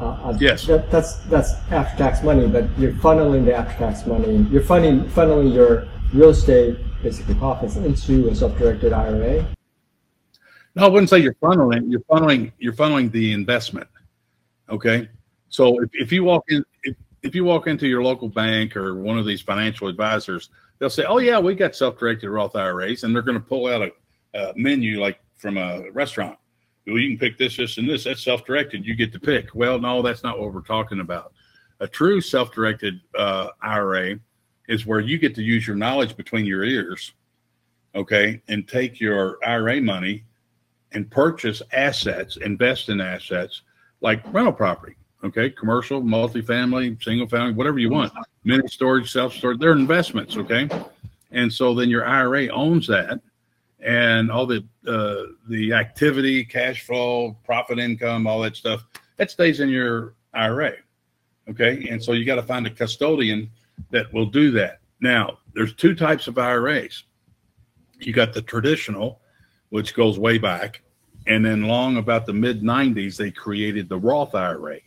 [0.01, 4.47] uh, uh, yes, that, that's that's after-tax money, but you're funneling the after-tax money.
[4.51, 9.47] You're funding funneling your real estate basically profits into a self-directed IRA.
[10.74, 11.91] No, I wouldn't say you're funneling.
[11.91, 12.53] You're funneling.
[12.59, 13.89] You're funneling the investment.
[14.70, 15.09] Okay,
[15.49, 18.95] so if, if you walk in, if, if you walk into your local bank or
[18.95, 23.12] one of these financial advisors, they'll say, "Oh yeah, we got self-directed Roth IRAs," and
[23.12, 23.91] they're going to pull out a,
[24.35, 26.39] a menu like from a restaurant
[26.89, 28.05] well, you can pick this, this, and this.
[28.05, 28.85] That's self directed.
[28.85, 29.55] You get to pick.
[29.55, 31.33] Well, no, that's not what we're talking about.
[31.81, 34.18] A true self directed uh, IRA
[34.68, 37.12] is where you get to use your knowledge between your ears,
[37.95, 40.24] okay, and take your IRA money
[40.93, 43.62] and purchase assets, invest in assets
[44.01, 48.12] like rental property, okay, commercial, multifamily, single family, whatever you want,
[48.45, 50.68] mini storage, self storage, they're investments, okay.
[51.31, 53.20] And so then your IRA owns that
[53.81, 58.85] and all the uh, the activity, cash flow, profit income, all that stuff
[59.16, 60.72] that stays in your IRA.
[61.49, 63.51] Okay, and so you got to find a custodian
[63.91, 64.81] that will do that.
[65.01, 67.05] Now, there's two types of IRAs.
[67.99, 69.20] You got the traditional,
[69.70, 70.83] which goes way back,
[71.26, 74.79] and then long about the mid 90s, they created the Roth IRA.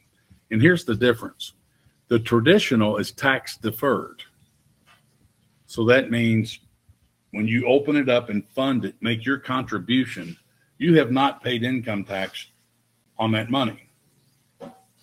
[0.49, 1.53] And here's the difference
[2.09, 4.23] the traditional is tax deferred.
[5.65, 6.59] So that means
[7.31, 10.37] when you open it up and fund it, make your contribution,
[10.77, 12.47] you have not paid income tax
[13.17, 13.89] on that money.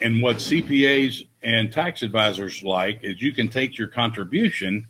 [0.01, 4.87] And what CPAs and tax advisors like is you can take your contribution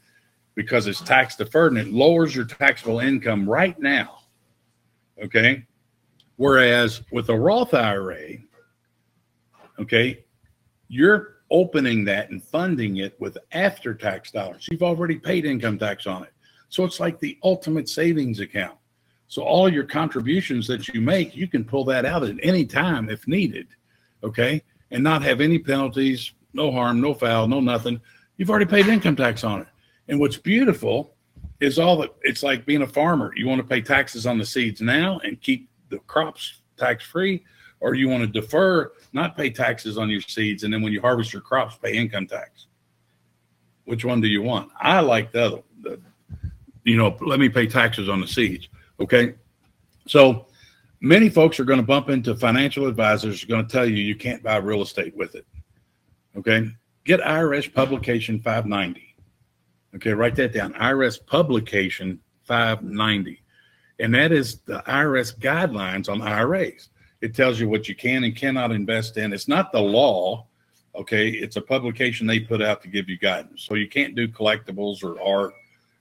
[0.55, 4.19] because it's tax deferred and it lowers your taxable income right now.
[5.23, 5.65] Okay.
[6.37, 8.39] Whereas with a Roth IRA,
[9.79, 10.25] okay,
[10.89, 14.67] you're opening that and funding it with after tax dollars.
[14.71, 16.33] You've already paid income tax on it.
[16.69, 18.79] So it's like the ultimate savings account.
[19.27, 23.11] So all your contributions that you make, you can pull that out at any time
[23.11, 23.69] if needed.
[24.23, 24.63] Okay.
[24.91, 28.01] And not have any penalties, no harm, no foul, no nothing.
[28.37, 29.69] You've already paid income tax on it.
[30.09, 31.15] And what's beautiful
[31.61, 33.33] is all that it's like being a farmer.
[33.37, 37.45] You want to pay taxes on the seeds now and keep the crops tax free,
[37.81, 41.01] or you want to defer, not pay taxes on your seeds, and then when you
[41.01, 42.67] harvest your crops, pay income tax.
[43.85, 44.71] Which one do you want?
[44.79, 45.68] I like the other, the,
[46.89, 48.69] you know, let me pay taxes on the seeds.
[48.99, 49.35] Okay.
[50.07, 50.47] So
[51.01, 54.43] many folks are going to bump into financial advisors going to tell you you can't
[54.43, 55.47] buy real estate with it.
[56.37, 56.71] Okay.
[57.05, 59.15] Get IRS publication 590.
[59.97, 60.13] Okay.
[60.13, 60.73] Write that down.
[60.75, 63.43] IRS publication 590.
[64.01, 66.89] And that is the IRS guidelines on IRAs.
[67.21, 69.33] It tells you what you can and cannot invest in.
[69.33, 70.47] It's not the law.
[70.95, 71.29] Okay.
[71.29, 73.65] It's a publication they put out to give you guidance.
[73.65, 75.53] So you can't do collectibles or art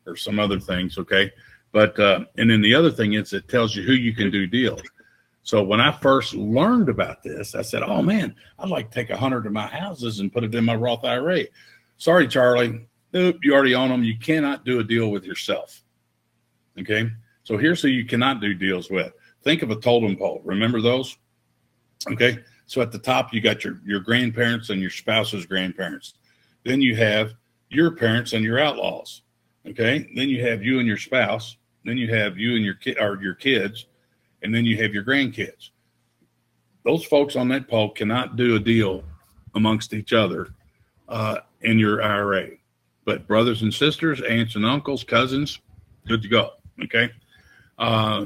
[0.07, 0.97] or some other things.
[0.97, 1.31] Okay.
[1.71, 4.47] But, uh, and then the other thing is it tells you who you can do
[4.47, 4.81] deals.
[5.43, 9.09] So when I first learned about this, I said, oh man, I'd like to take
[9.09, 11.43] a hundred of my houses and put it in my Roth IRA.
[11.97, 12.87] Sorry, Charlie.
[13.13, 14.03] Nope, you already own them.
[14.03, 15.83] You cannot do a deal with yourself.
[16.79, 17.09] Okay.
[17.43, 19.13] So here's who you cannot do deals with.
[19.43, 20.41] Think of a totem pole.
[20.43, 21.17] Remember those?
[22.11, 22.39] Okay.
[22.65, 26.15] So at the top, you got your, your grandparents and your spouse's grandparents.
[26.65, 27.33] Then you have
[27.69, 29.21] your parents and your outlaws.
[29.69, 30.09] Okay.
[30.15, 31.57] Then you have you and your spouse.
[31.83, 33.85] Then you have you and your kid or your kids,
[34.43, 35.69] and then you have your grandkids.
[36.83, 39.03] Those folks on that pole cannot do a deal
[39.55, 40.49] amongst each other
[41.07, 42.49] uh, in your IRA.
[43.05, 45.59] But brothers and sisters, aunts and uncles, cousins,
[46.07, 46.51] good to go.
[46.83, 47.09] Okay.
[47.77, 48.25] Uh,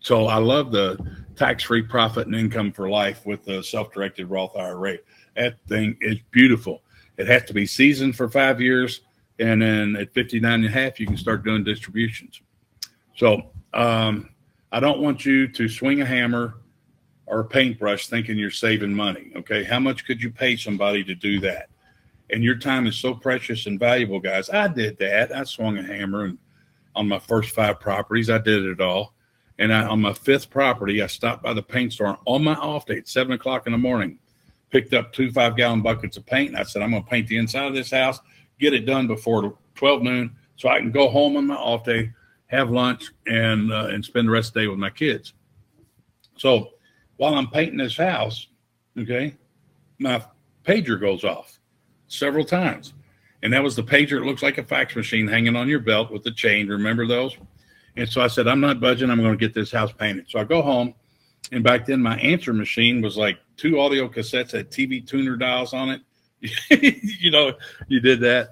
[0.00, 0.98] so I love the
[1.36, 4.98] tax-free profit and income for life with the self-directed Roth IRA.
[5.36, 6.82] That thing is beautiful.
[7.16, 9.02] It has to be seasoned for five years
[9.38, 12.40] and then at 59 and a half you can start doing distributions.
[13.16, 14.30] So um,
[14.72, 16.56] i don't want you to swing a hammer
[17.26, 19.64] or a paintbrush thinking you're saving money okay?
[19.64, 21.68] How much could you pay somebody to do that?
[22.30, 24.48] And your time is so precious and valuable guys.
[24.50, 25.34] I did that.
[25.34, 26.38] I swung a hammer and
[26.96, 29.14] on my first five properties i did it all.
[29.58, 32.86] And I, on my fifth property i stopped by the paint store on my off
[32.86, 34.18] day at seven o'clock in the morning
[34.70, 37.28] picked up two five gallon buckets of paint and i said i'm going to paint
[37.28, 38.18] the inside of this house
[38.58, 42.12] get it done before 12 noon so I can go home on my off day,
[42.46, 45.34] have lunch, and uh, and spend the rest of the day with my kids.
[46.36, 46.70] So
[47.16, 48.48] while I'm painting this house,
[48.98, 49.34] okay,
[49.98, 50.22] my
[50.64, 51.58] pager goes off
[52.08, 52.94] several times.
[53.42, 54.12] And that was the pager.
[54.12, 56.66] It looks like a fax machine hanging on your belt with the chain.
[56.68, 57.36] Remember those?
[57.96, 59.10] And so I said, I'm not budging.
[59.10, 60.26] I'm going to get this house painted.
[60.28, 60.94] So I go home.
[61.52, 65.74] And back then, my answer machine was like two audio cassettes had TV tuner dials
[65.74, 66.00] on it.
[66.70, 67.52] you know,
[67.88, 68.50] you did that.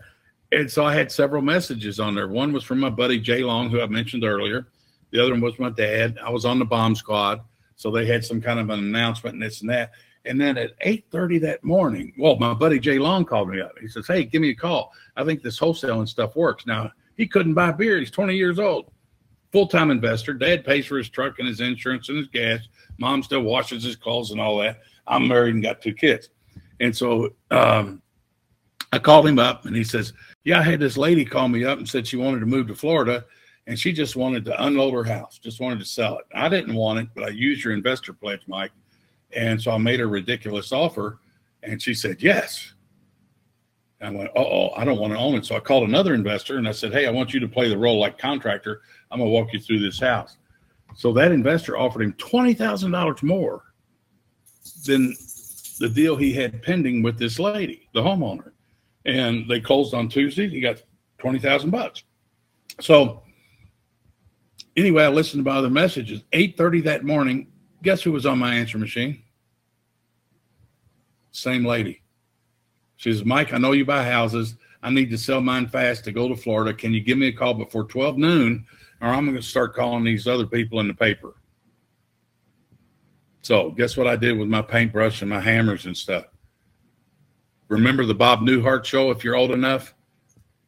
[0.52, 2.28] And so I had several messages on there.
[2.28, 4.68] One was from my buddy Jay Long, who I mentioned earlier.
[5.10, 6.18] The other one was my dad.
[6.22, 7.40] I was on the bomb squad.
[7.76, 9.92] So they had some kind of an announcement and this and that.
[10.24, 13.72] And then at 8:30 that morning, well, my buddy Jay Long called me up.
[13.80, 14.92] He says, Hey, give me a call.
[15.16, 16.66] I think this wholesaling stuff works.
[16.66, 17.98] Now he couldn't buy beer.
[17.98, 18.92] He's 20 years old,
[19.50, 20.32] full-time investor.
[20.32, 22.60] Dad pays for his truck and his insurance and his gas.
[22.98, 24.80] Mom still washes his clothes and all that.
[25.06, 26.28] I'm married and got two kids.
[26.80, 28.02] And so um,
[28.92, 30.12] I called him up and he says,
[30.44, 32.74] Yeah, I had this lady call me up and said she wanted to move to
[32.74, 33.24] Florida
[33.66, 36.24] and she just wanted to unload her house, just wanted to sell it.
[36.34, 38.72] I didn't want it, but I used your investor pledge, Mike.
[39.34, 41.18] And so I made a ridiculous offer
[41.62, 42.74] and she said, Yes.
[44.00, 45.46] I went, Oh, I don't want to own it.
[45.46, 47.78] So I called another investor and I said, Hey, I want you to play the
[47.78, 48.82] role like contractor.
[49.10, 50.36] I'm going to walk you through this house.
[50.96, 53.62] So that investor offered him $20,000 more
[54.86, 55.16] than
[55.82, 58.52] the deal he had pending with this lady, the homeowner.
[59.04, 60.48] And they closed on Tuesday.
[60.48, 60.80] He got
[61.18, 62.04] 20,000 bucks.
[62.80, 63.24] So
[64.76, 66.22] anyway, I listened to my other messages.
[66.32, 67.48] 8:30 that morning,
[67.82, 69.24] guess who was on my answer machine?
[71.32, 72.02] Same lady.
[72.94, 74.54] She says, Mike, I know you buy houses.
[74.84, 76.72] I need to sell mine fast to go to Florida.
[76.72, 78.64] Can you give me a call before 12 noon?
[79.00, 81.34] Or I'm going to start calling these other people in the paper.
[83.42, 86.26] So, guess what I did with my paintbrush and my hammers and stuff?
[87.68, 89.94] Remember the Bob Newhart show, if you're old enough?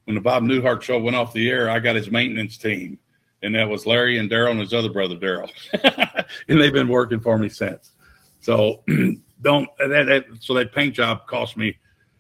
[0.04, 2.98] When the Bob Newhart show went off the air, I got his maintenance team.
[3.42, 5.50] And that was Larry and Darryl and his other brother, Darryl.
[6.48, 7.92] and they've been working for me since.
[8.40, 8.82] So,
[9.42, 11.76] don't, that, that, so that paint job cost me,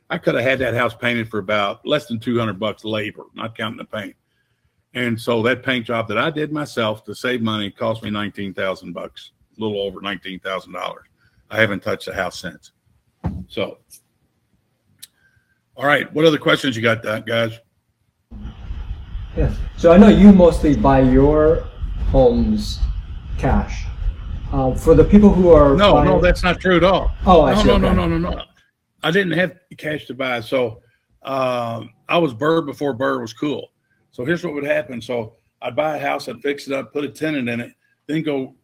[0.08, 3.56] I could have had that house painted for about less than 200 bucks labor, not
[3.56, 4.14] counting the paint.
[4.92, 8.92] And so that paint job that I did myself to save money cost me 19,000
[8.92, 11.06] bucks a little over nineteen thousand dollars.
[11.50, 12.72] I haven't touched the house since.
[13.48, 13.78] So,
[15.76, 17.58] all right, what other questions you got, uh, guys?
[19.36, 19.52] Yeah.
[19.76, 21.68] So I know you mostly buy your
[22.10, 22.78] homes
[23.38, 23.84] cash.
[24.52, 26.08] Um, for the people who are no, buying...
[26.08, 27.10] no, that's not true at all.
[27.26, 27.66] Oh, I no, see.
[27.68, 28.42] no, no, no, no, no.
[29.02, 30.80] I didn't have cash to buy, so
[31.24, 33.70] um, I was BRRRR before BRRRR was cool.
[34.12, 35.00] So here's what would happen.
[35.00, 37.72] So I'd buy a house, I'd fix it up, put a tenant in it,
[38.06, 38.54] then go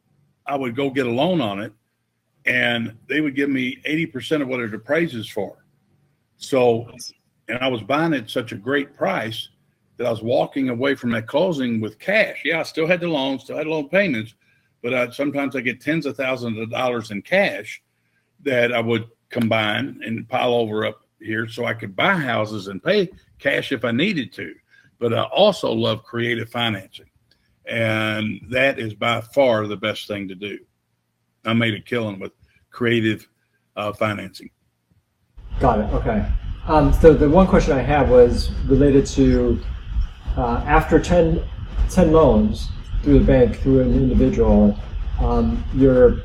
[0.46, 1.72] I would go get a loan on it
[2.46, 5.64] and they would give me 80% of what it appraises for.
[6.36, 6.90] So,
[7.48, 9.48] and I was buying it at such a great price
[9.96, 12.42] that I was walking away from that closing with cash.
[12.44, 14.34] Yeah, I still had the loan, still had loan payments,
[14.82, 17.82] but I, sometimes I get tens of thousands of dollars in cash
[18.42, 22.82] that I would combine and pile over up here so I could buy houses and
[22.82, 24.54] pay cash if I needed to.
[24.98, 27.09] But I also love creative financing.
[27.70, 30.58] And that is by far the best thing to do.
[31.44, 32.32] I made a killing with
[32.70, 33.28] creative
[33.76, 34.50] uh, financing.
[35.60, 35.94] Got it.
[35.94, 36.26] Okay.
[36.66, 39.60] Um, so the one question I had was related to
[40.36, 41.42] uh, after 10,
[41.88, 42.68] 10 loans
[43.02, 44.76] through the bank, through an individual,
[45.20, 46.22] um, you're,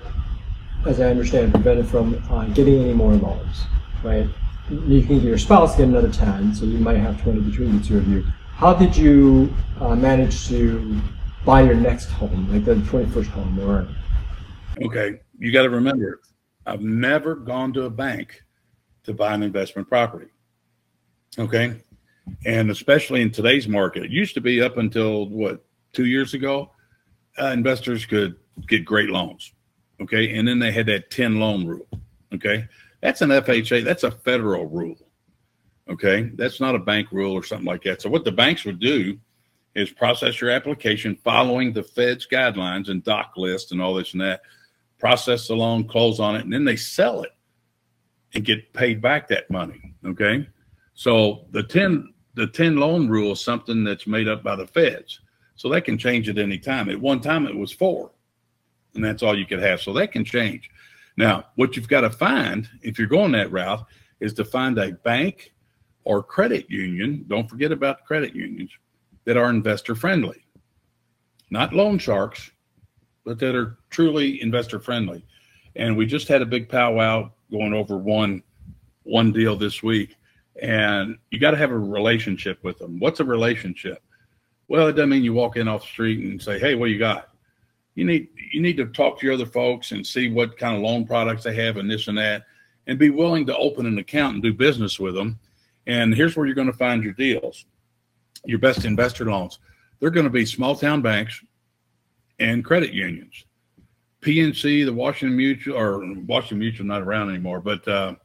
[0.85, 3.63] as I understand, prevented from uh, getting any more loans,
[4.03, 4.27] right?
[4.69, 7.85] You can get your spouse get another 10, so you might have 20 between the
[7.85, 8.23] two of you.
[8.55, 11.01] How did you uh, manage to
[11.45, 13.87] buy your next home, like the 21st home or
[14.83, 16.19] Okay, you got to remember,
[16.65, 18.41] I've never gone to a bank
[19.03, 20.27] to buy an investment property.
[21.39, 21.75] Okay,
[22.45, 26.71] and especially in today's market, it used to be up until what two years ago,
[27.39, 28.35] uh, investors could
[28.67, 29.53] get great loans.
[30.01, 31.87] Okay, and then they had that 10 loan rule.
[32.33, 32.67] Okay,
[33.01, 34.97] that's an FHA, that's a federal rule.
[35.89, 38.01] Okay, that's not a bank rule or something like that.
[38.01, 39.17] So what the banks would do
[39.75, 44.21] is process your application following the Fed's guidelines and doc list and all this and
[44.21, 44.41] that,
[44.97, 47.31] process the loan, close on it, and then they sell it
[48.33, 49.93] and get paid back that money.
[50.05, 50.47] Okay.
[50.93, 55.21] So the 10 the 10 loan rule is something that's made up by the feds.
[55.55, 56.89] So that can change at any time.
[56.89, 58.11] At one time it was four,
[58.93, 59.81] and that's all you could have.
[59.81, 60.69] So that can change.
[61.15, 63.85] Now, what you've got to find if you're going that route
[64.19, 65.53] is to find a bank
[66.03, 67.23] or credit union.
[67.29, 68.69] Don't forget about credit unions
[69.25, 70.45] that are investor friendly,
[71.49, 72.51] not loan sharks,
[73.25, 75.25] but that are truly investor friendly.
[75.75, 78.43] And we just had a big powwow going over one
[79.03, 80.15] one deal this week,
[80.61, 82.99] and you got to have a relationship with them.
[82.99, 84.01] What's a relationship?
[84.67, 86.97] Well, it doesn't mean you walk in off the street and say, "Hey, what you
[86.97, 87.29] got?"
[87.95, 90.81] You need you need to talk to your other folks and see what kind of
[90.81, 92.45] loan products they have and this and that,
[92.87, 95.39] and be willing to open an account and do business with them.
[95.87, 97.65] And here's where you're going to find your deals,
[98.45, 99.59] your best investor loans.
[99.99, 101.43] They're going to be small town banks
[102.39, 103.45] and credit unions.
[104.21, 108.15] PNC, the Washington Mutual, or Washington Mutual, not around anymore, but uh,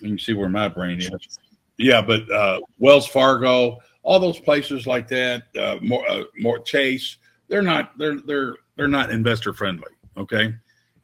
[0.00, 1.38] you can see where my brain is.
[1.78, 7.16] Yeah, but uh, Wells Fargo, all those places like that, uh, more, uh, more Chase,
[7.48, 9.90] they're not, they're, they're, they're not investor friendly.
[10.16, 10.54] Okay.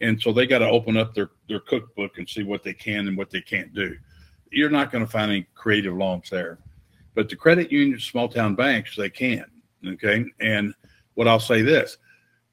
[0.00, 3.09] And so they got to open up their, their cookbook and see what they can
[3.09, 3.96] and what they can't do.
[4.50, 6.59] You're not going to find any creative loans there.
[7.14, 9.44] But the credit unions, small town banks, they can.
[9.86, 10.24] Okay.
[10.40, 10.74] And
[11.14, 11.98] what I'll say this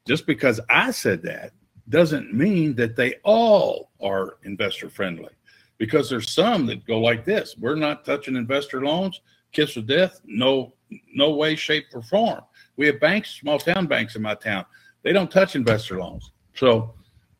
[0.06, 1.52] just because I said that
[1.88, 5.30] doesn't mean that they all are investor friendly
[5.78, 9.20] because there's some that go like this we're not touching investor loans
[9.52, 10.72] kiss of death no
[11.14, 12.40] no way shape or form
[12.76, 14.64] we have banks small town banks in my town
[15.02, 16.94] they don't touch investor loans so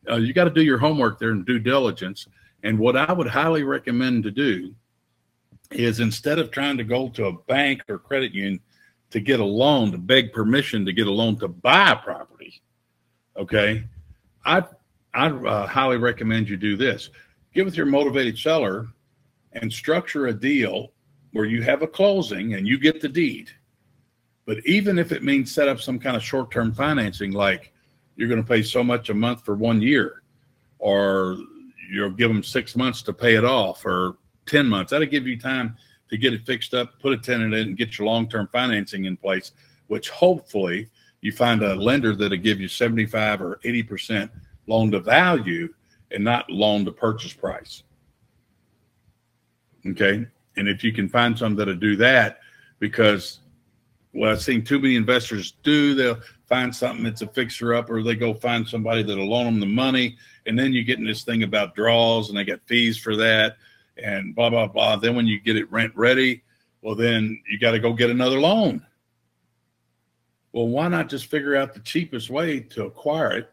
[0.09, 2.27] uh, you got to do your homework there and due diligence
[2.63, 4.73] and what i would highly recommend to do
[5.71, 8.59] is instead of trying to go to a bank or credit union
[9.09, 12.61] to get a loan to beg permission to get a loan to buy a property
[13.37, 13.83] okay
[14.45, 14.63] i
[15.17, 17.09] i uh, highly recommend you do this.
[17.53, 18.87] Get with your motivated seller
[19.53, 20.91] and structure a deal
[21.31, 23.49] where you have a closing and you get the deed.
[24.45, 27.73] But even if it means set up some kind of short-term financing like
[28.15, 30.21] you're going to pay so much a month for one year
[30.77, 31.37] or
[31.91, 34.17] you'll give them six months to pay it off or
[34.47, 35.75] 10 months that'll give you time
[36.09, 39.05] to get it fixed up, put a tenant in, and get your long term financing
[39.05, 39.51] in place,
[39.87, 40.89] which hopefully
[41.21, 44.29] you find a lender that'll give you 75 or 80%
[44.67, 45.73] loan to value
[46.11, 47.83] and not loan to purchase price.
[49.85, 50.25] Okay.
[50.55, 52.39] And if you can find some that'll do that,
[52.79, 53.39] because
[54.11, 58.01] what I've seen too many investors do, they'll find something that's a fixer up, or
[58.01, 60.17] they go find somebody that'll loan them the money.
[60.45, 63.57] And then you get in this thing about draws and they get fees for that
[64.03, 64.95] and blah blah blah.
[64.95, 66.43] Then when you get it rent ready,
[66.81, 68.85] well then you got to go get another loan.
[70.53, 73.51] Well, why not just figure out the cheapest way to acquire it,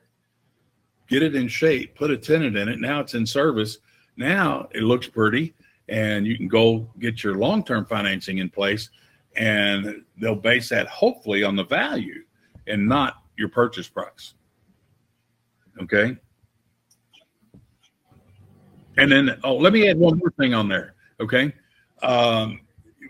[1.09, 2.81] get it in shape, put a tenant in it.
[2.81, 3.79] Now it's in service.
[4.17, 5.55] Now it looks pretty,
[5.89, 8.91] and you can go get your long-term financing in place,
[9.37, 12.23] and they'll base that hopefully on the value
[12.67, 14.35] and not your purchase price.
[15.83, 16.17] Okay.
[18.97, 20.95] And then, oh, let me add one more thing on there.
[21.21, 21.53] Okay.
[22.03, 22.61] Um,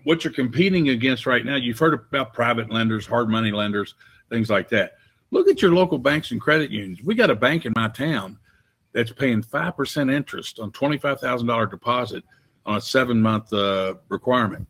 [0.05, 3.95] what you're competing against right now, you've heard about private lenders, hard money lenders,
[4.31, 4.95] things like that.
[5.31, 7.03] Look at your local banks and credit unions.
[7.03, 8.39] We got a bank in my town
[8.93, 12.23] that's paying 5% interest on $25,000 deposit
[12.67, 14.67] on a seven month uh, requirement.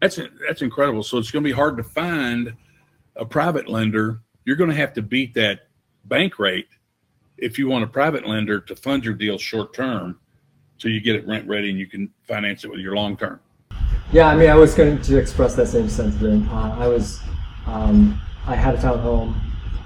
[0.00, 1.02] That's, that's incredible.
[1.02, 2.54] So it's going to be hard to find
[3.16, 4.20] a private lender.
[4.44, 5.68] You're going to have to beat that
[6.04, 6.68] bank rate
[7.38, 10.18] if you want a private lender to fund your deal short term
[10.78, 13.40] so you get it rent ready and you can finance it with your long term.
[14.12, 16.48] Yeah, I mean, I was going to express that same sentiment.
[16.50, 17.20] Uh, I was,
[17.66, 19.34] um, I had a townhome,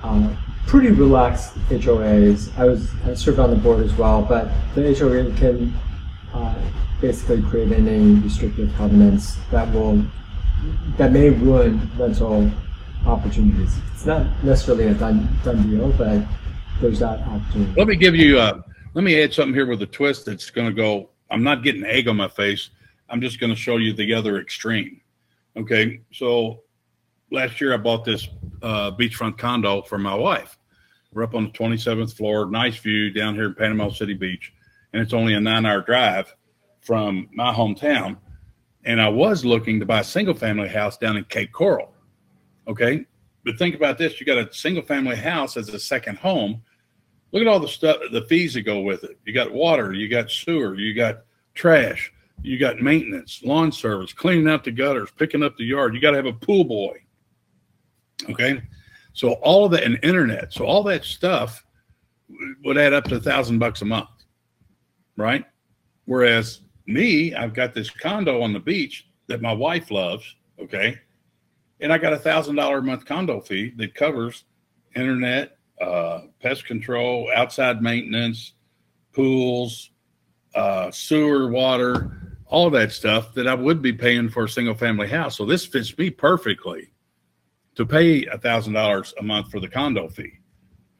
[0.03, 0.35] uh,
[0.67, 2.57] pretty relaxed HOAs.
[2.59, 5.73] I was I served on the board as well, but the HOA can
[6.35, 6.55] uh,
[7.01, 10.05] basically create any restrictive covenants that will
[10.99, 12.51] that may ruin rental
[13.07, 13.75] opportunities.
[13.95, 16.23] It's not necessarily a done done deal, but
[16.81, 17.73] there's that opportunity.
[17.77, 18.63] Let me give you, uh,
[18.95, 21.11] let me add something here with a twist that's going to go.
[21.31, 22.71] I'm not getting egg on my face.
[23.09, 25.01] I'm just going to show you the other extreme.
[25.57, 26.01] Okay.
[26.13, 26.63] So
[27.31, 28.29] last year I bought this
[28.63, 30.57] uh, beachfront condo for my wife.
[31.13, 34.53] We're up on the 27th floor, nice view down here in Panama City Beach.
[34.93, 36.35] And it's only a nine hour drive
[36.81, 38.17] from my hometown.
[38.85, 41.93] And I was looking to buy a single family house down in Cape Coral.
[42.67, 43.05] Okay.
[43.45, 46.63] But think about this you got a single family house as a second home
[47.33, 49.19] Look at all the stuff, the fees that go with it.
[49.25, 51.23] You got water, you got sewer, you got
[51.55, 52.13] trash,
[52.43, 55.95] you got maintenance, lawn service, cleaning out the gutters, picking up the yard.
[55.95, 56.99] You got to have a pool boy.
[58.29, 58.63] Okay.
[59.13, 60.53] So all of that and internet.
[60.53, 61.65] So all that stuff
[62.65, 64.09] would add up to a thousand bucks a month.
[65.17, 65.45] Right.
[66.07, 70.25] Whereas me, I've got this condo on the beach that my wife loves.
[70.61, 70.99] Okay.
[71.81, 74.45] And I got a thousand dollar a month condo fee that covers
[74.95, 78.55] internet, uh, pest control, outside maintenance,
[79.13, 79.91] pools,
[80.55, 85.09] uh, sewer, water, all that stuff that I would be paying for a single family
[85.09, 85.37] house.
[85.37, 86.93] So this fits me perfectly
[87.77, 90.33] to pay a thousand dollars a month for the condo fee.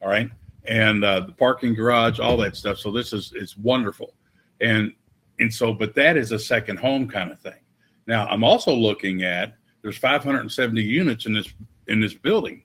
[0.01, 0.29] All right.
[0.65, 2.77] And uh, the parking garage, all that stuff.
[2.77, 4.13] So this is it's wonderful.
[4.61, 4.93] And
[5.39, 7.59] and so, but that is a second home kind of thing.
[8.07, 11.53] Now I'm also looking at there's 570 units in this
[11.87, 12.63] in this building.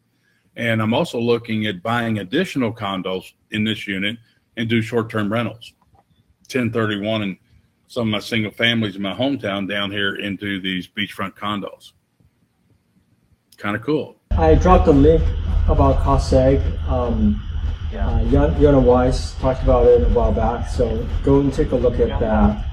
[0.57, 4.17] And I'm also looking at buying additional condos in this unit
[4.57, 5.75] and do short term rentals,
[6.45, 7.37] 1031 and
[7.89, 11.93] some of my single families in my hometown down here into these beachfront condos.
[13.59, 14.17] Kind of cool.
[14.33, 15.23] I dropped a link
[15.69, 16.33] about cost.
[16.33, 17.43] Um,
[17.93, 18.09] yeah.
[18.09, 21.95] Uh, Yonah Weiss talked about it a while back, so go and take a look
[21.95, 22.19] at yeah.
[22.19, 22.67] that.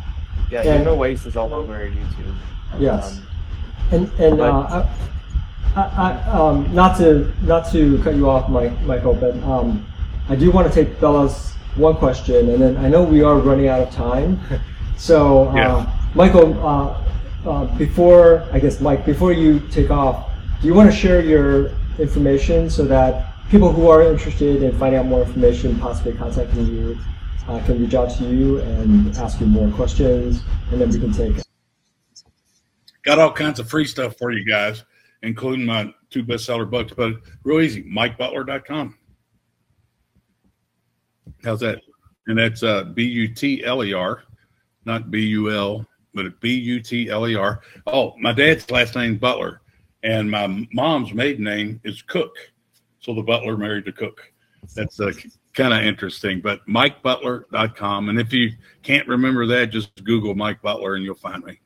[0.49, 2.35] Yeah, and, Yonah Weiss is all over YouTube.
[2.79, 3.27] Yes, um,
[3.91, 4.89] and and uh, I,
[5.75, 9.85] I, um, not to not to cut you off, Mike, Michael, but um,
[10.29, 13.67] I do want to take Bella's one question, and then I know we are running
[13.67, 14.39] out of time.
[14.95, 16.09] So, uh, yeah.
[16.15, 17.03] Michael, uh,
[17.45, 21.71] uh, before I guess Mike, before you take off, do you want to share your
[21.99, 26.97] information so that people who are interested in finding out more information, possibly contacting you,
[27.47, 31.11] uh, can reach out to you and ask you more questions, and then we can
[31.11, 31.43] take.
[33.03, 34.85] Got all kinds of free stuff for you guys,
[35.23, 37.13] including my two bestseller books, but
[37.43, 38.97] real easy, MikeButler.com.
[41.43, 41.81] How's that?
[42.27, 44.23] And that's uh, B U T L E R,
[44.85, 47.61] not B U L, but B U T L E R.
[47.87, 49.61] Oh, my dad's last name Butler,
[50.03, 52.31] and my mom's maiden name is Cook.
[52.99, 54.31] So the butler married the cook.
[54.75, 55.11] That's uh,
[55.53, 56.39] kind of interesting.
[56.39, 58.07] But MikeButler.com.
[58.07, 58.51] And if you
[58.81, 61.59] can't remember that, just Google Mike Butler and you'll find me.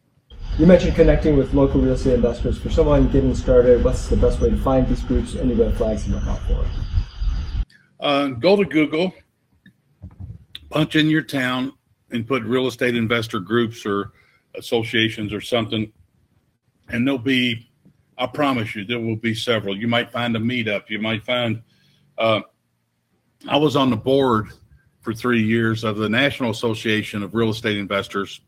[0.58, 2.58] You mentioned connecting with local real estate investors.
[2.58, 5.36] For someone getting started, what's the best way to find these groups?
[5.36, 6.66] Any red flags to look out for?
[8.00, 9.14] Uh, go to Google,
[10.72, 11.74] punch in your town,
[12.10, 14.14] and put real estate investor groups or
[14.56, 15.92] associations or something,
[16.90, 17.70] and there'll be,
[18.18, 19.78] I promise you, there will be several.
[19.78, 20.90] You might find a meetup.
[20.90, 21.62] You might find.
[22.18, 22.42] Uh,
[23.48, 24.48] I was on the board
[25.02, 28.42] for three years of the National Association of Real Estate Investors,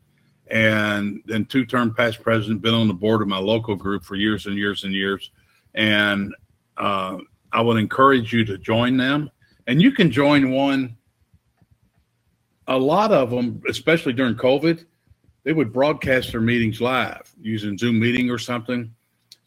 [0.50, 2.62] and then two-term past president.
[2.62, 5.30] Been on the board of my local group for years and years and years,
[5.74, 6.34] and
[6.76, 7.18] uh,
[7.52, 9.30] I would encourage you to join them.
[9.66, 10.96] And you can join one
[12.70, 14.84] a lot of them, especially during COVID,
[15.42, 18.94] they would broadcast their meetings live using Zoom meeting or something.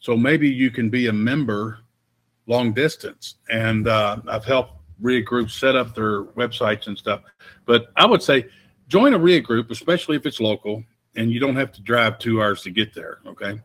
[0.00, 1.78] So maybe you can be a member
[2.46, 3.36] long distance.
[3.48, 7.22] And uh, I've helped REIA groups set up their websites and stuff.
[7.64, 8.44] But I would say
[8.88, 10.84] join a REIA group, especially if it's local
[11.16, 13.18] and you don't have to drive two hours to get there.
[13.26, 13.60] Okay.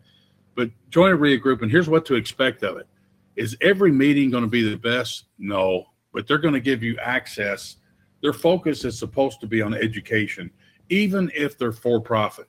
[0.55, 2.87] But join a REIA group, and here's what to expect of it.
[3.35, 5.25] Is every meeting going to be the best?
[5.37, 7.77] No, but they're going to give you access
[8.21, 10.51] their focus is supposed to be on education,
[10.89, 12.47] even if they're for profit.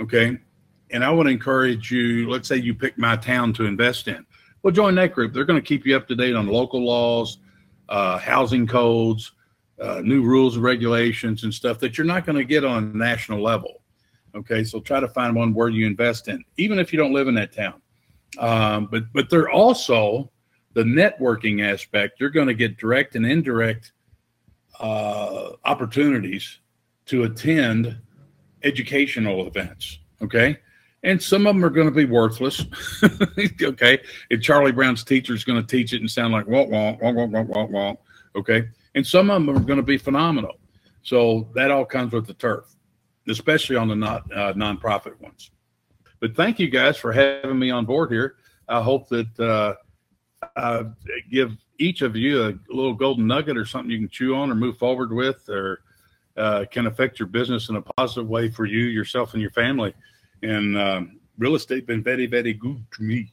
[0.00, 0.38] Okay.
[0.90, 4.24] And I would encourage you, let's say you pick my town to invest in.
[4.62, 5.32] Well, join that group.
[5.32, 7.38] They're going to keep you up to date on local laws,
[7.88, 9.32] uh, housing codes,
[9.80, 12.96] uh, new rules and regulations and stuff that you're not going to get on a
[12.96, 13.82] national level.
[14.36, 14.64] Okay.
[14.64, 17.34] So try to find one where you invest in, even if you don't live in
[17.34, 17.80] that town.
[18.38, 20.30] Um, but, but they're also
[20.74, 22.20] the networking aspect.
[22.20, 23.92] You're going to get direct and indirect
[24.78, 26.58] uh, opportunities
[27.06, 27.96] to attend
[28.62, 30.00] educational events.
[30.20, 30.58] Okay.
[31.02, 32.64] And some of them are going to be worthless.
[33.62, 34.00] okay.
[34.28, 37.14] If Charlie Brown's teacher is going to teach it and sound like wonk, wonk, wonk,
[37.14, 37.96] wonk, wonk, wonk, wonk.
[38.34, 38.68] Okay.
[38.94, 40.58] And some of them are going to be phenomenal.
[41.02, 42.74] So that all comes with the turf,
[43.28, 45.50] especially on the not uh, nonprofit ones.
[46.20, 48.36] But thank you guys for having me on board here.
[48.68, 49.74] I hope that uh,
[50.56, 50.84] I
[51.30, 54.54] give each of you a little golden nugget or something you can chew on or
[54.54, 55.80] move forward with or
[56.36, 59.94] uh, can affect your business in a positive way for you, yourself, and your family.
[60.42, 63.32] And um, real estate been very, very good to me.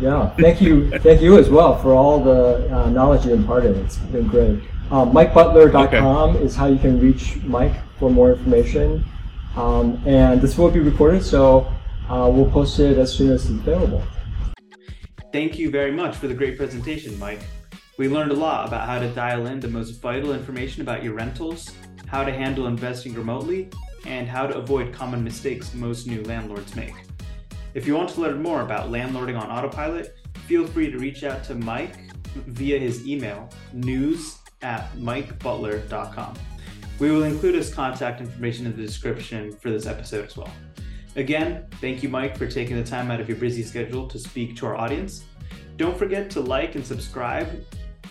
[0.00, 3.76] Yeah, thank you, thank you as well for all the uh, knowledge you imparted.
[3.76, 4.62] It's been great.
[4.90, 6.44] Um, MikeButler.com okay.
[6.44, 9.04] is how you can reach Mike for more information.
[9.56, 11.70] Um, and this will be recorded, so
[12.08, 14.02] uh, we'll post it as soon as it's available.
[15.32, 17.40] Thank you very much for the great presentation, Mike.
[17.98, 21.14] We learned a lot about how to dial in the most vital information about your
[21.14, 21.72] rentals,
[22.06, 23.68] how to handle investing remotely,
[24.06, 26.94] and how to avoid common mistakes most new landlords make.
[27.74, 30.16] If you want to learn more about landlording on autopilot,
[30.46, 31.96] feel free to reach out to Mike
[32.34, 36.34] via his email, news at mikebutler.com.
[36.98, 40.52] We will include his contact information in the description for this episode as well.
[41.16, 44.56] Again, thank you, Mike, for taking the time out of your busy schedule to speak
[44.56, 45.24] to our audience.
[45.76, 47.64] Don't forget to like and subscribe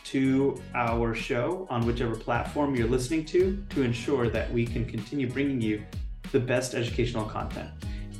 [0.05, 5.29] to our show on whichever platform you're listening to to ensure that we can continue
[5.29, 5.83] bringing you
[6.31, 7.69] the best educational content.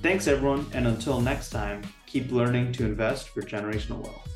[0.02, 4.31] Thanks, everyone, and until next time, keep learning to invest for generational wealth.